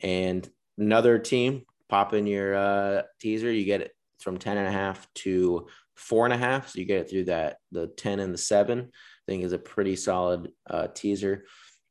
[0.00, 0.48] And
[0.78, 1.62] another team,
[1.92, 6.24] pop in your uh, teaser, you get it from 10 and a half to four
[6.24, 6.70] and a half.
[6.70, 9.58] So you get it through that, the 10 and the seven, I think is a
[9.58, 11.44] pretty solid uh, teaser.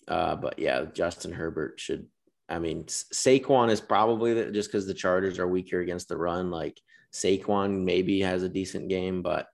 [0.07, 2.07] Uh, but yeah, Justin Herbert should
[2.49, 6.51] I mean, Saquon is probably the, just because the Chargers are weaker against the run.
[6.51, 6.81] Like
[7.13, 9.47] Saquon maybe has a decent game, but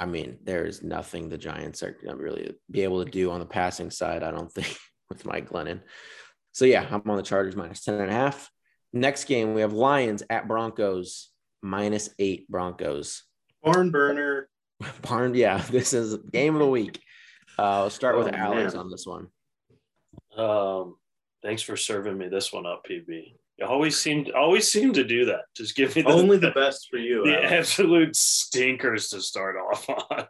[0.00, 3.38] I mean, there's nothing the Giants are going to really be able to do on
[3.38, 4.24] the passing side.
[4.24, 4.76] I don't think
[5.10, 5.82] with Mike Glennon.
[6.52, 8.50] So yeah, I'm on the Chargers minus 10 and a half.
[8.92, 11.30] Next game, we have Lions at Broncos
[11.62, 13.24] minus eight Broncos.
[13.62, 14.48] Barn burner.
[15.02, 15.62] Barn, yeah.
[15.70, 17.00] This is game of the week.
[17.58, 18.84] Uh, I'll start oh, with Alex man.
[18.84, 19.26] on this one.
[20.36, 20.96] Um,
[21.42, 23.34] Thanks for serving me this one up, PB.
[23.58, 25.42] You always seem always seem to do that.
[25.56, 27.24] Just give me the, only the best for you.
[27.24, 27.52] The Alex.
[27.52, 30.26] absolute stinkers to start off on.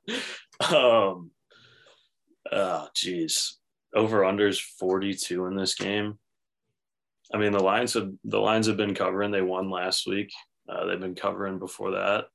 [0.74, 1.30] um,
[2.52, 3.58] oh, geez.
[3.94, 6.18] over unders 42 in this game.
[7.34, 9.30] I mean, the Lions have the Lions have been covering.
[9.30, 10.30] They won last week.
[10.68, 12.26] Uh, they've been covering before that.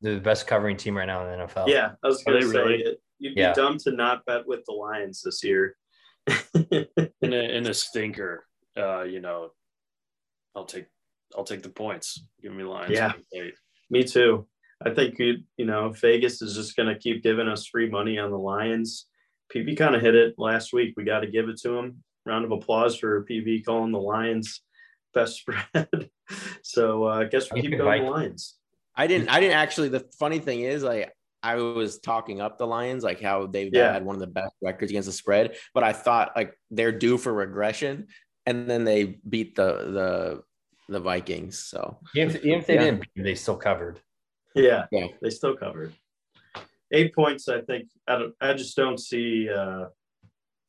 [0.00, 1.68] They're the best covering team right now in the NFL.
[1.68, 2.82] Yeah, I was Are going to say really?
[2.82, 3.52] it, you'd be Yeah.
[3.52, 5.76] dumb to not bet with the Lions this year.
[7.22, 8.46] In a in a stinker,
[8.76, 9.50] uh, you know,
[10.56, 10.86] I'll take
[11.36, 12.22] I'll take the points.
[12.42, 12.92] Give me Lions.
[12.92, 13.12] Yeah.
[13.90, 14.46] Me too.
[14.84, 18.18] I think you you know Vegas is just going to keep giving us free money
[18.18, 19.06] on the Lions.
[19.54, 20.94] PB kind of hit it last week.
[20.96, 22.02] We got to give it to him.
[22.30, 24.62] Round of applause for PB calling the Lions
[25.12, 26.10] best spread.
[26.62, 28.56] so uh, I guess we keep could going the Lions.
[28.94, 29.28] I didn't.
[29.28, 29.88] I didn't actually.
[29.88, 31.12] The funny thing is, like,
[31.42, 33.92] I was talking up the Lions, like how they've Yeah.
[33.94, 35.56] had one of the best records against the spread.
[35.74, 38.06] But I thought like they're due for regression,
[38.46, 40.42] and then they beat the the
[40.88, 41.58] the Vikings.
[41.58, 42.80] So Even if, even if they Yeah.
[42.84, 43.98] didn't, they still covered.
[44.54, 45.08] Yeah, Yeah.
[45.20, 45.94] they still covered
[46.92, 47.48] eight points.
[47.48, 48.34] I think I don't.
[48.40, 49.86] I just don't see uh,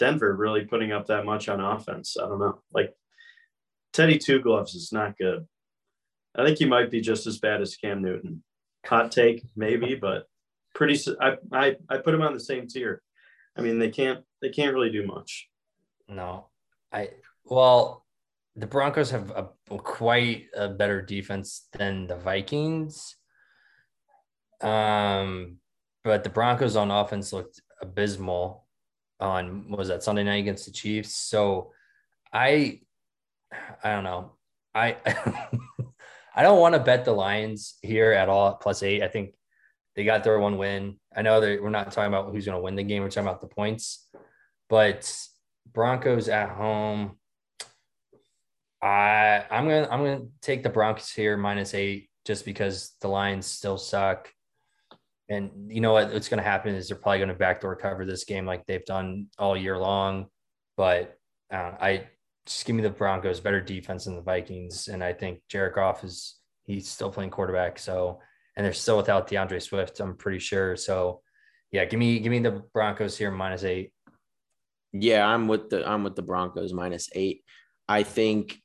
[0.01, 2.17] Denver really putting up that much on offense.
[2.17, 2.59] I don't know.
[2.73, 2.91] Like
[3.93, 5.47] Teddy Two Gloves is not good.
[6.35, 8.41] I think he might be just as bad as Cam Newton.
[8.87, 10.25] Hot take, maybe, but
[10.73, 10.99] pretty.
[11.21, 13.03] I I, I put him on the same tier.
[13.55, 15.47] I mean, they can't they can't really do much.
[16.07, 16.47] No,
[16.91, 17.09] I
[17.45, 18.03] well,
[18.55, 23.17] the Broncos have a quite a better defense than the Vikings.
[24.61, 25.57] Um,
[26.03, 28.60] but the Broncos on offense looked abysmal
[29.21, 31.15] on was that Sunday night against the Chiefs.
[31.15, 31.71] So
[32.33, 32.81] I
[33.83, 34.33] I don't know.
[34.73, 34.97] I
[36.35, 39.03] I don't want to bet the Lions here at all at plus eight.
[39.03, 39.33] I think
[39.95, 40.97] they got their one win.
[41.15, 43.03] I know that we're not talking about who's going to win the game.
[43.03, 44.07] We're talking about the points,
[44.69, 45.13] but
[45.73, 47.17] Broncos at home.
[48.81, 53.45] I I'm gonna I'm gonna take the Broncos here minus eight just because the Lions
[53.45, 54.31] still suck.
[55.31, 56.11] And you know what?
[56.11, 58.85] What's going to happen is they're probably going to backdoor cover this game like they've
[58.85, 60.25] done all year long.
[60.75, 61.17] But
[61.53, 62.07] uh, I
[62.45, 66.03] just give me the Broncos better defense than the Vikings, and I think Jared Goff
[66.03, 67.79] is he's still playing quarterback.
[67.79, 68.19] So
[68.55, 69.99] and they're still without D'Andre Swift.
[69.99, 70.75] I'm pretty sure.
[70.75, 71.21] So
[71.71, 73.93] yeah, give me give me the Broncos here minus eight.
[74.91, 77.43] yeah, I'm with the I'm with the Broncos minus eight.
[77.87, 78.59] I think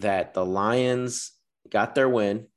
[0.00, 1.32] that the Lions
[1.70, 2.48] got their win.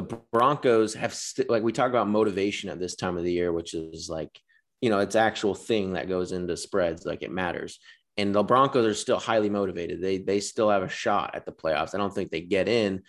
[0.00, 3.52] The Broncos have st- like we talk about motivation at this time of the year,
[3.52, 4.38] which is like
[4.80, 7.78] you know it's actual thing that goes into spreads, like it matters.
[8.16, 10.00] And the Broncos are still highly motivated.
[10.00, 11.94] They they still have a shot at the playoffs.
[11.94, 13.02] I don't think they get in,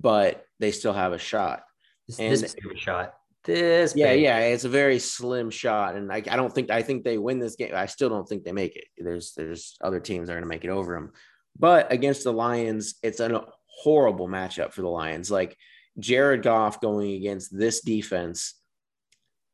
[0.00, 1.62] but they still have a shot.
[2.06, 3.14] This, And- this big shot.
[3.44, 4.22] This Yeah, big.
[4.22, 7.38] yeah, it's a very slim shot, and I, I don't think I think they win
[7.38, 7.72] this game.
[7.74, 8.84] I still don't think they make it.
[8.98, 11.12] There's there's other teams that are going to make it over them,
[11.58, 13.46] but against the Lions, it's a
[13.82, 15.30] horrible matchup for the Lions.
[15.30, 15.56] Like
[15.98, 18.54] Jared Goff going against this defense,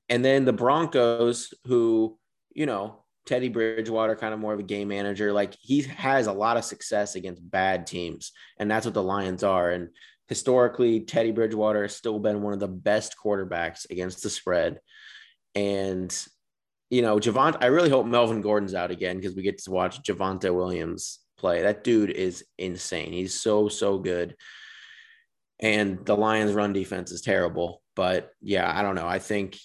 [0.09, 2.19] and then the Broncos, who
[2.55, 5.33] you know Teddy Bridgewater, kind of more of a game manager.
[5.33, 9.43] Like he has a lot of success against bad teams, and that's what the Lions
[9.43, 9.71] are.
[9.71, 9.89] And
[10.29, 14.81] historically, Teddy Bridgewater has still been one of the best quarterbacks against the spread.
[15.55, 16.17] And,
[16.91, 20.03] you know, Javonte, I really hope Melvin Gordon's out again because we get to watch
[20.03, 21.63] Javonte Williams play.
[21.63, 23.13] That dude is insane.
[23.13, 24.37] He's so, so good.
[25.61, 27.83] And the Lions' run defense is terrible.
[27.95, 29.07] But yeah, I don't know.
[29.07, 29.59] I think,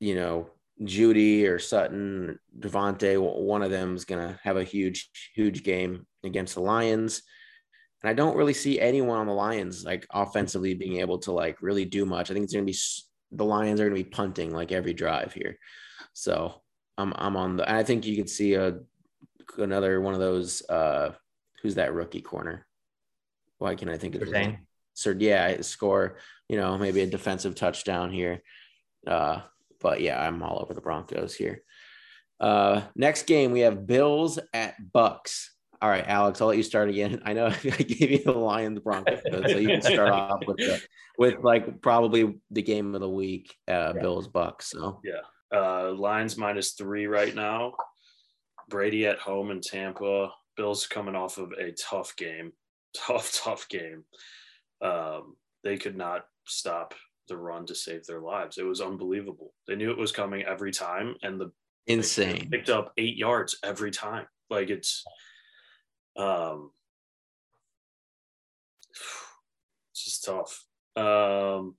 [0.00, 0.50] you know,
[0.82, 6.06] Jeudy or Sutton, Devontae, one of them is going to have a huge, huge game
[6.24, 7.22] against the Lions.
[8.02, 11.60] And I don't really see anyone on the Lions like offensively being able to like
[11.60, 12.30] really do much.
[12.30, 12.78] I think it's going to be
[13.32, 15.58] the Lions are going to be punting like every drive here.
[16.12, 16.62] So
[16.96, 17.70] I'm I'm on the.
[17.70, 18.78] I think you could see a
[19.56, 20.68] another one of those.
[20.68, 21.12] uh
[21.62, 22.66] Who's that rookie corner?
[23.58, 24.22] Why can I think of?
[24.22, 24.58] Surtain.
[24.98, 26.18] So yeah, score.
[26.48, 28.42] You know, maybe a defensive touchdown here.
[29.06, 29.40] Uh,
[29.80, 31.62] but yeah, I'm all over the Broncos here.
[32.40, 35.54] Uh, next game we have Bills at Bucks.
[35.80, 37.22] All right, Alex, I'll let you start again.
[37.24, 40.82] I know I gave you the Lions Broncos, so you can start off with the,
[41.18, 44.70] with like probably the game of the week, uh, Bills Bucks.
[44.70, 45.20] So yeah,
[45.56, 47.74] Uh, Lions minus three right now.
[48.68, 50.30] Brady at home in Tampa.
[50.56, 52.52] Bills coming off of a tough game,
[52.96, 54.04] tough, tough game.
[54.80, 56.94] Um, they could not stop
[57.28, 58.58] the run to save their lives.
[58.58, 59.52] It was unbelievable.
[59.66, 61.50] They knew it was coming every time, and the
[61.86, 62.48] insane.
[62.50, 64.26] picked up eight yards every time.
[64.50, 65.04] Like it's,
[66.16, 66.70] um,
[69.92, 70.64] it's just tough.
[70.96, 71.76] Um,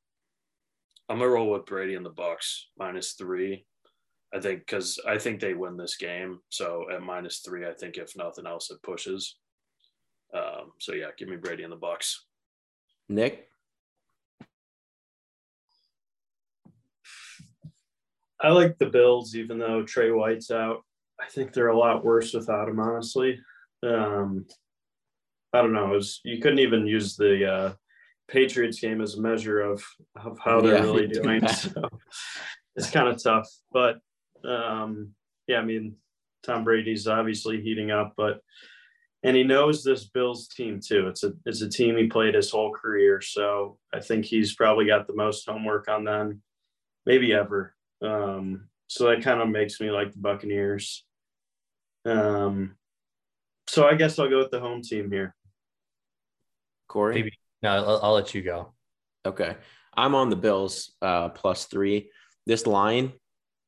[1.09, 3.65] I'm gonna roll with Brady and the Bucks minus three.
[4.33, 6.39] I think because I think they win this game.
[6.49, 9.37] So at minus three, I think if nothing else, it pushes.
[10.33, 12.27] Um, so yeah, give me Brady and the Bucks.
[13.09, 13.49] Nick,
[18.39, 20.85] I like the Bills, even though Tre White's out.
[21.19, 23.39] I think they're a lot worse without him, honestly.
[23.83, 24.45] Um,
[25.51, 25.87] I don't know.
[25.87, 27.73] Was, you couldn't even use the uh,
[28.29, 29.83] Patriots game as a measure of,
[30.15, 31.45] of how they're Yeah, really doing.
[31.47, 31.89] So
[32.75, 33.49] it's kind of tough.
[33.71, 33.97] But
[34.45, 35.13] um,
[35.47, 35.95] yeah, I mean,
[36.43, 38.39] Tom Brady's obviously heating up, but
[39.23, 41.07] and he knows this Bills team too.
[41.07, 43.21] It's a it's a team he played his whole career.
[43.21, 46.41] So I think he's probably got the most homework on them,
[47.05, 47.75] maybe ever.
[48.01, 51.03] Um, so that kind of makes me like the Buccaneers.
[52.05, 52.75] Um,
[53.67, 55.35] so I guess I'll go with the home team here.
[56.87, 57.15] Corey.
[57.15, 57.33] Maybe.
[57.61, 58.73] No, I'll, I'll let you go.
[59.25, 59.55] Okay.
[59.95, 62.09] I'm on the Bills uh, plus three.
[62.45, 63.13] This line,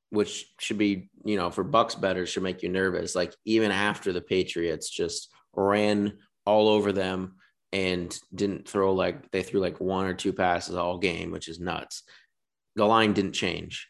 [0.10, 3.16] which should be, you know, for Bucks betters, should make you nervous.
[3.16, 7.36] Like even after the Patriots just ran all over them
[7.74, 11.60] and didn't throw like they threw like one or two passes all game, which is
[11.60, 12.04] nuts.
[12.76, 13.88] The line didn't change.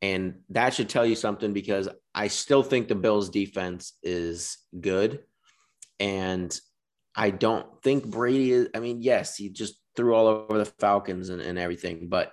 [0.00, 5.20] And that should tell you something because I still think the Bills defense is good.
[5.98, 6.58] And
[7.16, 8.68] I don't think Brady is.
[8.74, 12.32] I mean, yes, he just threw all over the Falcons and, and everything, but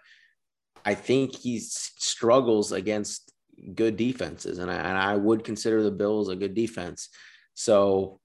[0.86, 3.32] I think he struggles against
[3.74, 4.60] good defenses.
[4.60, 7.10] And I, and I would consider the Bills a good defense.
[7.56, 8.20] So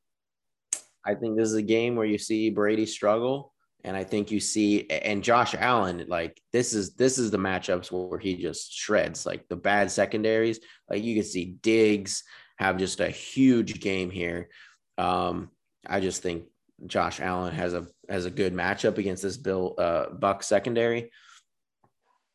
[1.04, 3.52] I think this is a game where you see Brady struggle.
[3.82, 7.90] And I think you see, and Josh Allen, like this is this is the matchups
[7.90, 10.60] where he just shreds, like the bad secondaries.
[10.88, 12.22] Like you can see Diggs
[12.58, 14.50] have just a huge game here.
[14.98, 15.50] Um,
[15.86, 16.44] I just think
[16.86, 21.10] Josh Allen has a has a good matchup against this Bill uh, Buck secondary,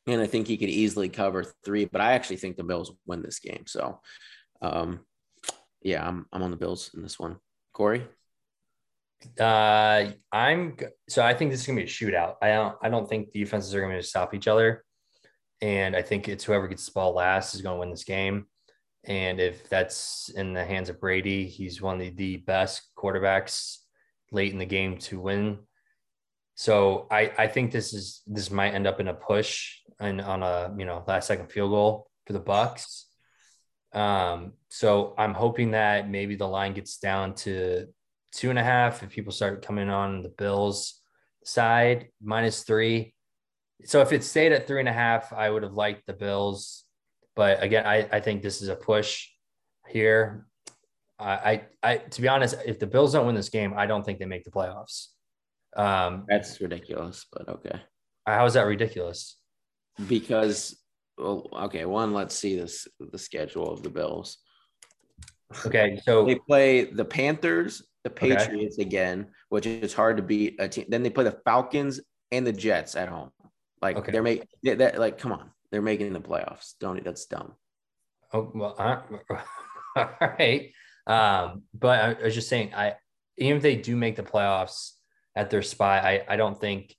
[0.07, 1.85] and I think he could easily cover three.
[1.85, 3.65] But I actually think the Bills win this game.
[3.67, 3.99] So,
[4.63, 5.01] um,
[5.83, 7.37] yeah, I'm I'm on the Bills in this one.
[7.73, 8.07] Corey,
[9.39, 10.77] Uh, I'm
[11.09, 12.35] so I think this is gonna be a shootout.
[12.41, 14.83] I don't I don't think the defenses are gonna stop each other,
[15.61, 18.47] and I think it's whoever gets the ball last is gonna win this game.
[19.03, 23.77] And if that's in the hands of Brady, he's one of the best quarterbacks
[24.31, 25.59] late in the game to win.
[26.55, 30.43] So I I think this is this might end up in a push and on
[30.43, 33.07] a you know last second field goal for the Bucks.
[33.93, 37.87] Um, so I'm hoping that maybe the line gets down to
[38.35, 41.01] two and a half if people start coming on the Bills
[41.43, 43.13] side, minus three.
[43.85, 46.83] So if it stayed at three and a half, I would have liked the Bills.
[47.35, 49.27] But again, I, I think this is a push
[49.87, 50.47] here.
[51.17, 54.03] I, I, I, to be honest, if the Bills don't win this game, I don't
[54.05, 55.07] think they make the playoffs.
[55.75, 57.81] Um, that's ridiculous, but okay.
[58.25, 59.37] how is that ridiculous?
[60.07, 60.77] Because
[61.17, 64.37] well, okay, one, let's see this the schedule of the Bills.
[65.65, 68.35] Okay, so They play the Panthers, the Okay.
[68.35, 70.85] Patriots again, which is hard to beat a team.
[70.87, 71.99] Then they play the Falcons
[72.31, 73.31] and the Jets at home.
[73.81, 74.11] Like Okay.
[74.11, 74.99] they're making that.
[74.99, 76.73] Like, come on, they're making the playoffs.
[76.79, 77.55] Don't that's dumb.
[78.31, 79.01] Oh well, uh,
[79.97, 80.71] all right.
[81.07, 82.95] Um, but I, I was just saying, I
[83.37, 84.91] even if they do make the playoffs
[85.35, 86.95] at their spot, I I don't think.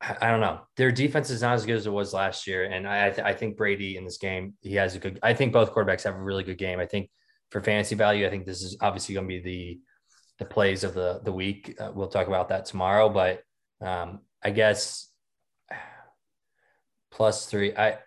[0.00, 0.60] I I don't know.
[0.76, 3.26] Their defense is not as good as it was last year, and I I, th-
[3.26, 5.18] I think Brady in this game he has a good.
[5.24, 6.78] I think both quarterbacks have a really good game.
[6.78, 7.10] I think
[7.52, 9.80] for fantasy value, I think this is obviously going to be the
[10.38, 11.76] the plays of the the week.
[11.78, 13.42] Uh, we'll talk about that tomorrow, but
[13.86, 15.08] um, I guess
[17.12, 17.76] plus three.
[17.76, 17.98] I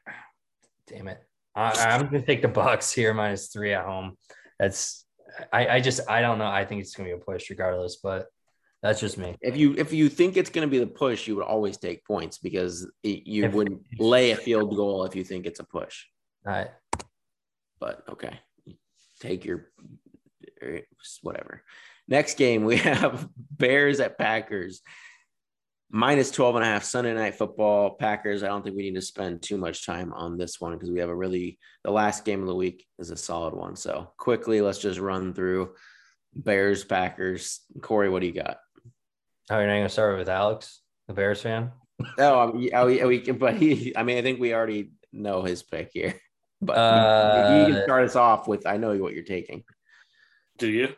[0.88, 1.20] damn it.
[1.56, 4.18] I, I'm gonna take the Bucks here minus three at home.
[4.60, 5.06] That's
[5.54, 6.48] I, I just I don't know.
[6.48, 8.26] I think it's gonna be a push regardless, but
[8.82, 9.36] that's just me.
[9.42, 12.06] If you if you think it's going to be the push, you would always take
[12.06, 15.64] points because it, you If- wouldn't lay a field goal if you think it's a
[15.64, 16.06] push.
[16.46, 16.70] All right.
[17.80, 18.40] But okay,
[19.26, 19.68] take your
[20.62, 20.82] er,
[21.22, 21.64] whatever.
[22.08, 24.82] Next game we have Bears at Packers.
[25.92, 27.92] Minus 12 and a half Sunday night football.
[27.92, 28.44] Packers.
[28.44, 31.00] I don't think we need to spend too much time on this one because we
[31.00, 33.76] have a really the last game of the week is a solid one.
[33.76, 35.74] So quickly, let's just run through
[36.34, 37.62] Bears, Packers.
[37.82, 38.58] Corey, what do you got?
[39.50, 41.72] Oh, you're not gonna start with Alex, the Bears fan?
[42.18, 45.92] Oh, um, yeah, oh, but he, I mean, I think we already know his pick
[45.94, 46.20] here.
[46.62, 49.64] But you- you can Uh, start us off with I know what you're taking.
[50.58, 50.96] Do you?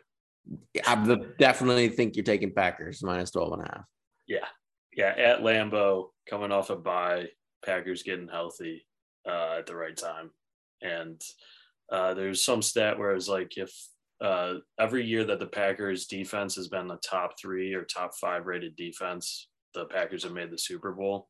[0.86, 3.84] I definitely think you're taking Packers minus 12 and a half.
[4.26, 4.48] Yeah.
[4.92, 5.14] Yeah.
[5.16, 7.28] At Lambeau, coming off a bye,
[7.64, 8.86] Packers getting healthy
[9.26, 10.30] uh, at the right time.
[10.80, 11.20] And
[11.90, 13.72] uh, there's some stat where it's like if
[14.20, 18.46] uh, every year that the Packers defense has been the top three or top five
[18.46, 21.28] rated defense, the Packers have made the Super Bowl.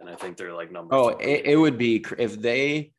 [0.00, 2.92] And I think they're like number Oh, it, it would be if they,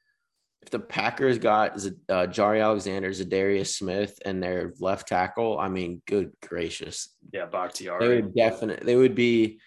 [0.62, 5.57] if the Packers got uh, Jaire Alexander, Za'Darius Smith, and their left tackle.
[5.57, 9.60] I mean, good gracious, yeah, Bakhtiari, they would definitely they would be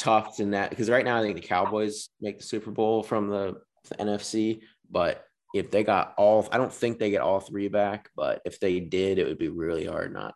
[0.00, 3.28] tough in that because right now I think the Cowboys make the Super Bowl from
[3.28, 7.68] the, the NFC, but if they got all, I don't think they get all three
[7.68, 10.34] back, but if they did, it would be really hard not.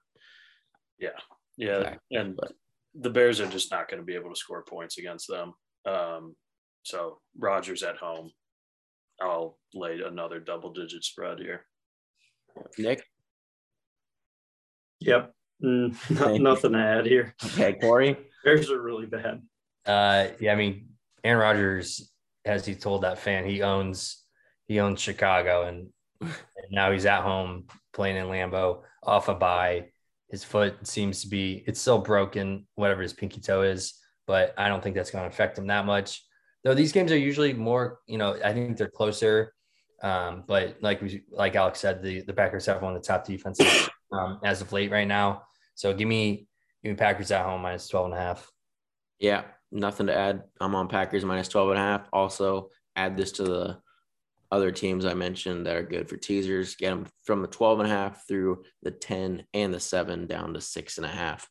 [0.99, 1.19] Yeah,
[1.57, 2.53] yeah, and but-
[2.97, 5.53] the Bears are just not going to be able to score points against them.
[5.85, 6.37] Um,
[6.85, 8.31] so Rodgers at home,
[9.21, 11.65] I'll lay another double-digit spread here.
[12.79, 13.03] Nick,
[15.01, 15.33] Yep.
[15.63, 16.39] Mm, Thank no, you.
[16.41, 17.35] nothing to add here.
[17.45, 18.17] okay, Corey.
[18.45, 19.43] Bears are really bad.
[19.87, 20.89] Uh, yeah, I mean,
[21.23, 22.11] Aaron Rodgers,
[22.45, 24.23] as he told that fan, he owns
[24.67, 25.89] he owns Chicago, and,
[26.21, 26.33] and
[26.71, 29.89] now he's at home playing in Lambeau off a bye.
[30.31, 33.95] His foot seems to be it's still broken, whatever his pinky toe is,
[34.27, 36.25] but I don't think that's going to affect him that much.
[36.65, 39.53] Though these games are usually more, you know, I think they're closer.
[40.03, 43.27] Um, but like we like Alex said, the the Packers have one of the top
[43.27, 45.43] defenses um, as of late right now.
[45.75, 46.49] So give me
[46.83, 48.51] give me Packers at home minus 12 and a half.
[49.19, 50.43] Yeah, nothing to add.
[50.61, 52.09] I'm on Packers minus 12 and a half.
[52.13, 53.79] Also, add this to the
[54.51, 56.77] other teams I mentioned that are good for teasers.
[56.77, 60.55] Get them from the 12 and a half through the 10 and the 7 down
[60.55, 61.49] to six and a half.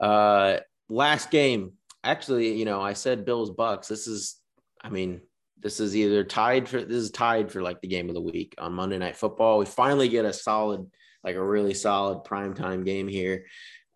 [0.00, 0.58] Uh,
[0.88, 1.72] last game.
[2.04, 3.88] Actually, you know, I said Bills Bucks.
[3.88, 4.36] This is,
[4.82, 5.20] I mean,
[5.60, 8.54] this is either tied for this is tied for like the game of the week
[8.58, 9.58] on Monday Night Football.
[9.58, 10.86] We finally get a solid,
[11.24, 13.46] like a really solid primetime game here.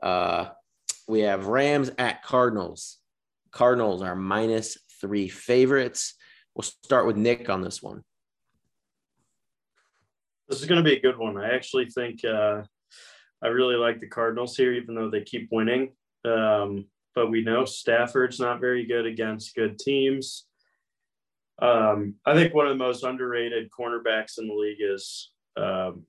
[0.03, 0.49] Uh,
[1.07, 2.99] we have Rams at Cardinals.
[3.53, 6.15] Cardinals are minus three favorites.
[6.55, 8.03] We'll start with Nick on this one.
[10.49, 11.39] This is going to be a good one.
[11.39, 12.63] I actually think uh,
[13.43, 15.93] I really like the Cardinals here, even though they keep winning.
[16.25, 20.47] Um, but we know Stafford's not very good against good teams.
[21.61, 26.05] Um, I think one of the most underrated cornerbacks in the league is um,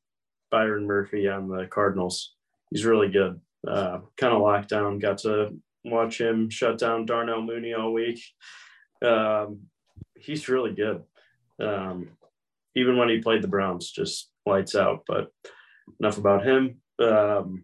[0.49, 2.35] Byron Murphy on the Cardinals.
[2.71, 3.39] He's really good.
[3.67, 4.99] Uh, kind of locked down.
[4.99, 8.21] Got to watch him shut down Darnell Mooney all week.
[9.03, 9.61] Um,
[10.15, 11.03] he's really good.
[11.59, 12.09] Um,
[12.75, 15.03] even when he played the Browns, just lights out.
[15.07, 15.31] But
[15.99, 16.81] enough about him.
[16.99, 17.63] Um,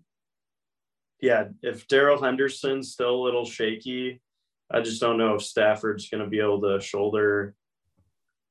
[1.22, 4.22] yeah, if Darrell Henderson's still a little shaky,
[4.72, 7.56] I just don't know if Stafford's going to be able to shoulder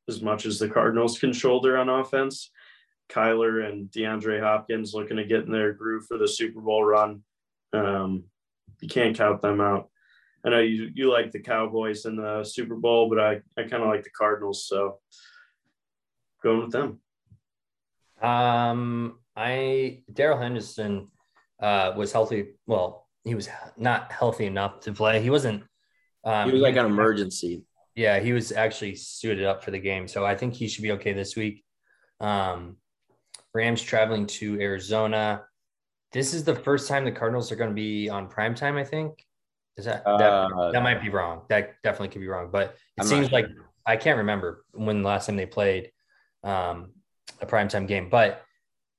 [0.08, 2.50] as much as the Cardinals can shoulder on offense.
[3.08, 7.22] Kyler and DeAndre Hopkins looking to get in their groove for the Super Bowl run.
[7.72, 8.24] Um,
[8.80, 9.88] you can't count them out.
[10.44, 13.82] I know you you like the Cowboys in the Super Bowl, but I, I kind
[13.82, 14.98] of like the Cardinals, so
[16.42, 17.00] going with them.
[18.22, 21.08] Um, I Darrell Henderson
[21.60, 22.54] uh, was healthy.
[22.66, 25.20] Well, he was not healthy enough to play.
[25.20, 25.64] He wasn't.
[26.24, 27.64] Um, He was like an emergency.
[27.94, 30.92] Yeah, he was actually suited up for the game, so I think he should be
[30.92, 31.64] okay this week.
[32.20, 32.76] Um,
[33.54, 35.44] Rams traveling to Arizona.
[36.12, 38.76] This is the first time the Cardinals are going to be on prime time.
[38.76, 39.24] I think.
[39.76, 41.42] Is that that, Uh, that might be wrong?
[41.48, 43.46] That definitely could be wrong, but it I'm seems like.
[43.86, 45.92] I can't remember when the last time they played
[46.44, 46.92] um,
[47.40, 48.10] a primetime game.
[48.10, 48.42] But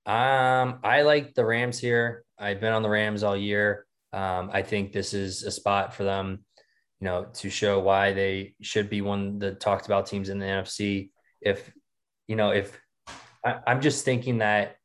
[0.06, 2.26] um, I like the Rams here.
[2.40, 3.86] I've been on the Rams all year.
[4.14, 6.44] Um, I think this is a spot for them,
[7.00, 10.40] you know, to show why they should be one of the talked about teams in
[10.40, 11.10] the NFC.
[11.42, 11.72] If
[12.28, 12.80] you know, if
[13.46, 14.78] I, I'm just thinking that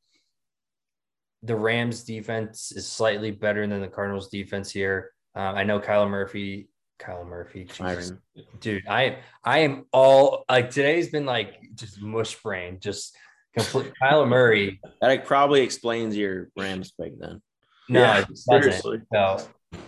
[1.42, 5.12] the Rams defense is slightly better than the Cardinals defense here.
[5.34, 6.68] Um, I know Kyler Murphy.
[6.98, 8.12] Kyler Murphy, Jesus
[8.60, 13.16] dude i i am all like today's been like just mush brain just
[13.56, 17.40] kyler murray That like, probably explains your Rams pick then.
[17.88, 19.00] no Yeah, seriously.
[19.12, 19.38] so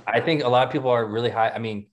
[0.06, 1.86] i think a lot of people are really high i mean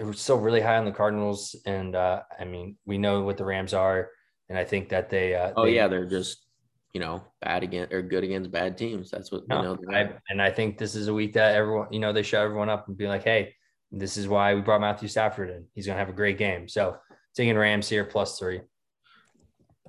[0.00, 3.44] we're still really high on the cardinals and uh i mean we know what the
[3.44, 4.10] rams are
[4.48, 6.46] and i think that they uh Oh they- yeah, they're just
[6.94, 9.10] you know bad against or good against bad teams.
[9.12, 9.78] That's what we No, know.
[9.94, 12.68] I, and I think this is a week that everyone, you know, they shut everyone
[12.68, 13.54] up and be like, hey,
[13.92, 15.66] this is why we brought Matthew Stafford in.
[15.72, 16.68] He's going to have a great game.
[16.68, 16.96] So
[17.36, 18.62] taking Rams here plus three.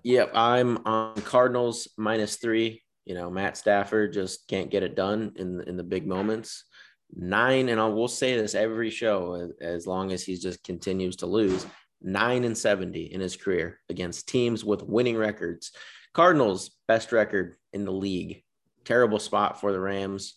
[0.03, 2.81] Yep, I'm on Cardinals minus three.
[3.05, 6.63] You know, Matt Stafford just can't get it done in in the big moments.
[7.13, 11.17] Nine, and I will say this every show as, as long as he just continues
[11.17, 11.65] to lose.
[12.01, 15.71] Nine and seventy in his career against teams with winning records.
[16.13, 18.43] Cardinals best record in the league.
[18.85, 20.35] Terrible spot for the Rams.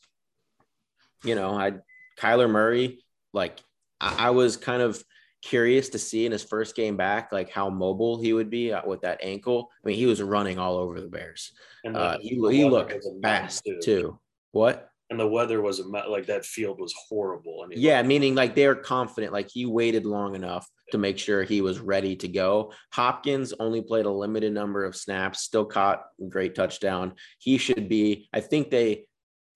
[1.24, 1.74] You know, I
[2.18, 3.02] Kyler Murray.
[3.32, 3.60] Like
[4.00, 5.02] I, I was kind of
[5.44, 8.80] curious to see in his first game back, like how mobile he would be uh,
[8.86, 9.70] with that ankle.
[9.84, 11.52] I mean, he was running all over the Bears.
[11.84, 14.18] And Uh, he, the he looked was a mess, fast too.
[14.52, 14.88] What?
[15.10, 17.60] And the weather was a like that field was horrible.
[17.62, 19.34] I mean, Yeah, meaning like they're confident.
[19.34, 22.72] Like he waited long enough to make sure he was ready to go.
[22.92, 27.14] Hopkins only played a limited number of snaps, still caught a great touchdown.
[27.38, 28.28] He should be.
[28.32, 29.06] I think they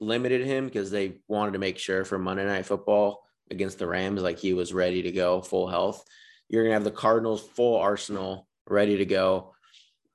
[0.00, 4.22] limited him because they wanted to make sure for Monday Night Football against the Rams,
[4.22, 6.04] like he was ready to go, full health.
[6.48, 9.54] You're gonna have the Cardinals full arsenal ready to go.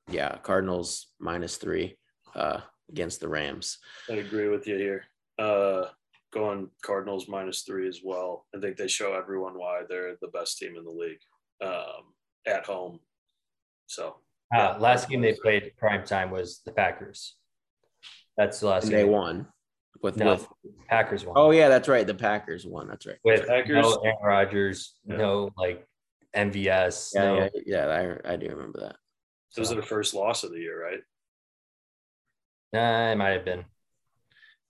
[0.10, 1.98] yeah, Cardinals minus three
[2.36, 3.78] uh, against the Rams.
[4.10, 5.06] I agree with you here.
[5.40, 5.86] Uh,
[6.34, 8.46] going Cardinals minus three as well.
[8.56, 11.20] I think they show everyone why they're the best team in the league
[11.64, 12.14] um,
[12.48, 13.00] at home.
[13.88, 14.18] So
[14.56, 17.36] uh, last game they played prime time was the Packers.
[18.38, 19.00] That's the last And game.
[19.06, 19.48] they won
[20.02, 20.48] with No, with.
[20.88, 21.36] Packers won.
[21.38, 22.06] Oh yeah, that's right.
[22.06, 22.88] The Packers won.
[22.88, 23.18] That's right.
[23.24, 25.18] with Packers- no Aaron Rodgers, Yeah.
[25.18, 25.88] no like
[26.36, 27.12] MVS.
[27.16, 28.18] Yeah, no, yeah, yeah.
[28.26, 28.96] I I do remember that.
[29.56, 31.00] it was their first loss of the year, right?
[32.74, 33.66] Nah, it might have been.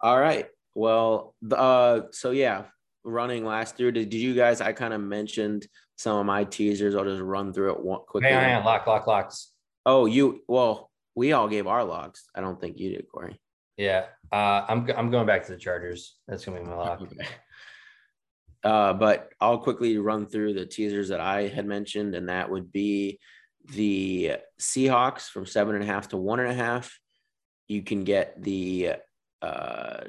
[0.02, 0.48] All right.
[0.76, 2.66] Well, the, uh, so yeah,
[3.04, 3.94] running last through.
[3.94, 4.60] Did, did you guys?
[4.60, 5.68] I kind of mentioned
[5.98, 6.96] some of my teasers.
[6.96, 8.30] I'll just run through it one quickly.
[8.30, 9.52] Hang on, hang on, lock, lock, locks.
[9.86, 10.42] Oh, you.
[10.48, 12.24] Well, we all gave our logs.
[12.36, 13.40] I don't think you did, Corey.
[13.78, 16.16] Yeah, uh, I'm I'm going back to the Chargers.
[16.28, 17.02] That's gonna be my lock.
[17.02, 17.26] Okay.
[18.64, 22.72] Uh, but I'll quickly run through the teasers that I had mentioned, and that would
[22.72, 23.20] be
[23.74, 26.98] the Seahawks from seven and a half to one and a half.
[27.68, 28.94] You can get the
[29.42, 30.06] uh,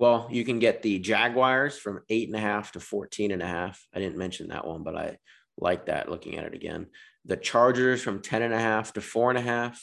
[0.00, 3.46] well, you can get the Jaguars from eight and a half to 14 and a
[3.46, 3.86] half.
[3.94, 5.18] I didn't mention that one, but I
[5.58, 6.86] like that looking at it again.
[7.26, 9.78] The Chargers from 10 and a half to four and a half.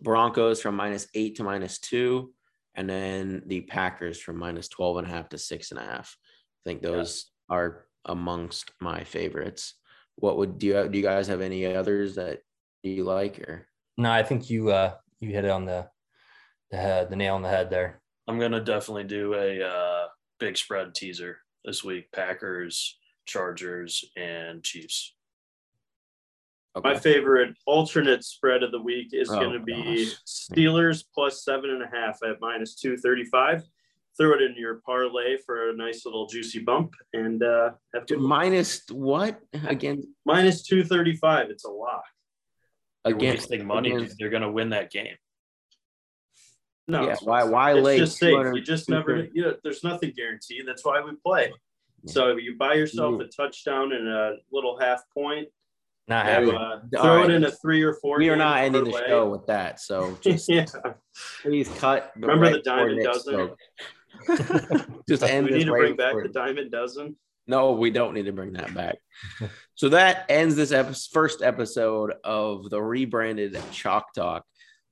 [0.00, 2.32] Broncos from minus eight to minus two.
[2.74, 6.16] And then the Packers from minus 12 and a half to six and a half.
[6.64, 9.74] I think those are amongst my favorites.
[10.16, 12.40] What would do you do you guys have any others that
[12.82, 13.66] you like or
[13.96, 15.88] No, I think you uh you hit it on the
[16.70, 18.00] the head, the nail on the head there.
[18.28, 20.06] I'm gonna definitely do a uh,
[20.40, 25.14] big spread teaser this week: Packers, Chargers, and Chiefs.
[26.76, 26.88] Okay.
[26.92, 30.14] My favorite alternate spread of the week is Oh, going to be gosh.
[30.26, 33.62] Steelers plus seven and a half at minus 235.
[34.18, 38.16] Throw it in your parlay for a nice little juicy bump and uh, have to
[38.18, 41.50] minus what again minus 235.
[41.50, 42.02] It's a lock.
[43.06, 43.90] You're again wasting money.
[43.90, 43.98] dude.
[43.98, 45.16] against- They're gonna win that game.
[46.88, 48.32] No, yeah, it's- why why it's late just safe.
[48.54, 50.62] You just never, you know, there's nothing guaranteed.
[50.66, 51.52] That's why we play.
[52.06, 55.48] So you buy yourself a touchdown and a little half point.
[56.08, 57.30] Not Yeah, You, uh, throw right.
[57.30, 58.18] it in a three or four.
[58.18, 59.08] we are not ending the parlay.
[59.08, 60.64] show with that so just yeah.
[61.42, 63.56] please cut Remember right the diamond before Nick
[64.28, 64.96] dozen?
[65.08, 67.16] just end We this need to right bring back before- the diamond dozen.
[67.48, 68.96] No, we don't need to bring that back.
[69.76, 74.44] so that ends this epi- first episode of the rebranded Chalk Talk.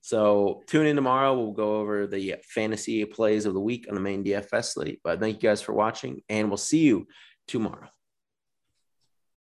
[0.02, 1.34] So tune in tomorrow.
[1.36, 5.00] We'll go over the fantasy plays of the week on the main DFS slate.
[5.02, 7.08] But thank you guys for watching, and we'll see you
[7.48, 7.88] tomorrow.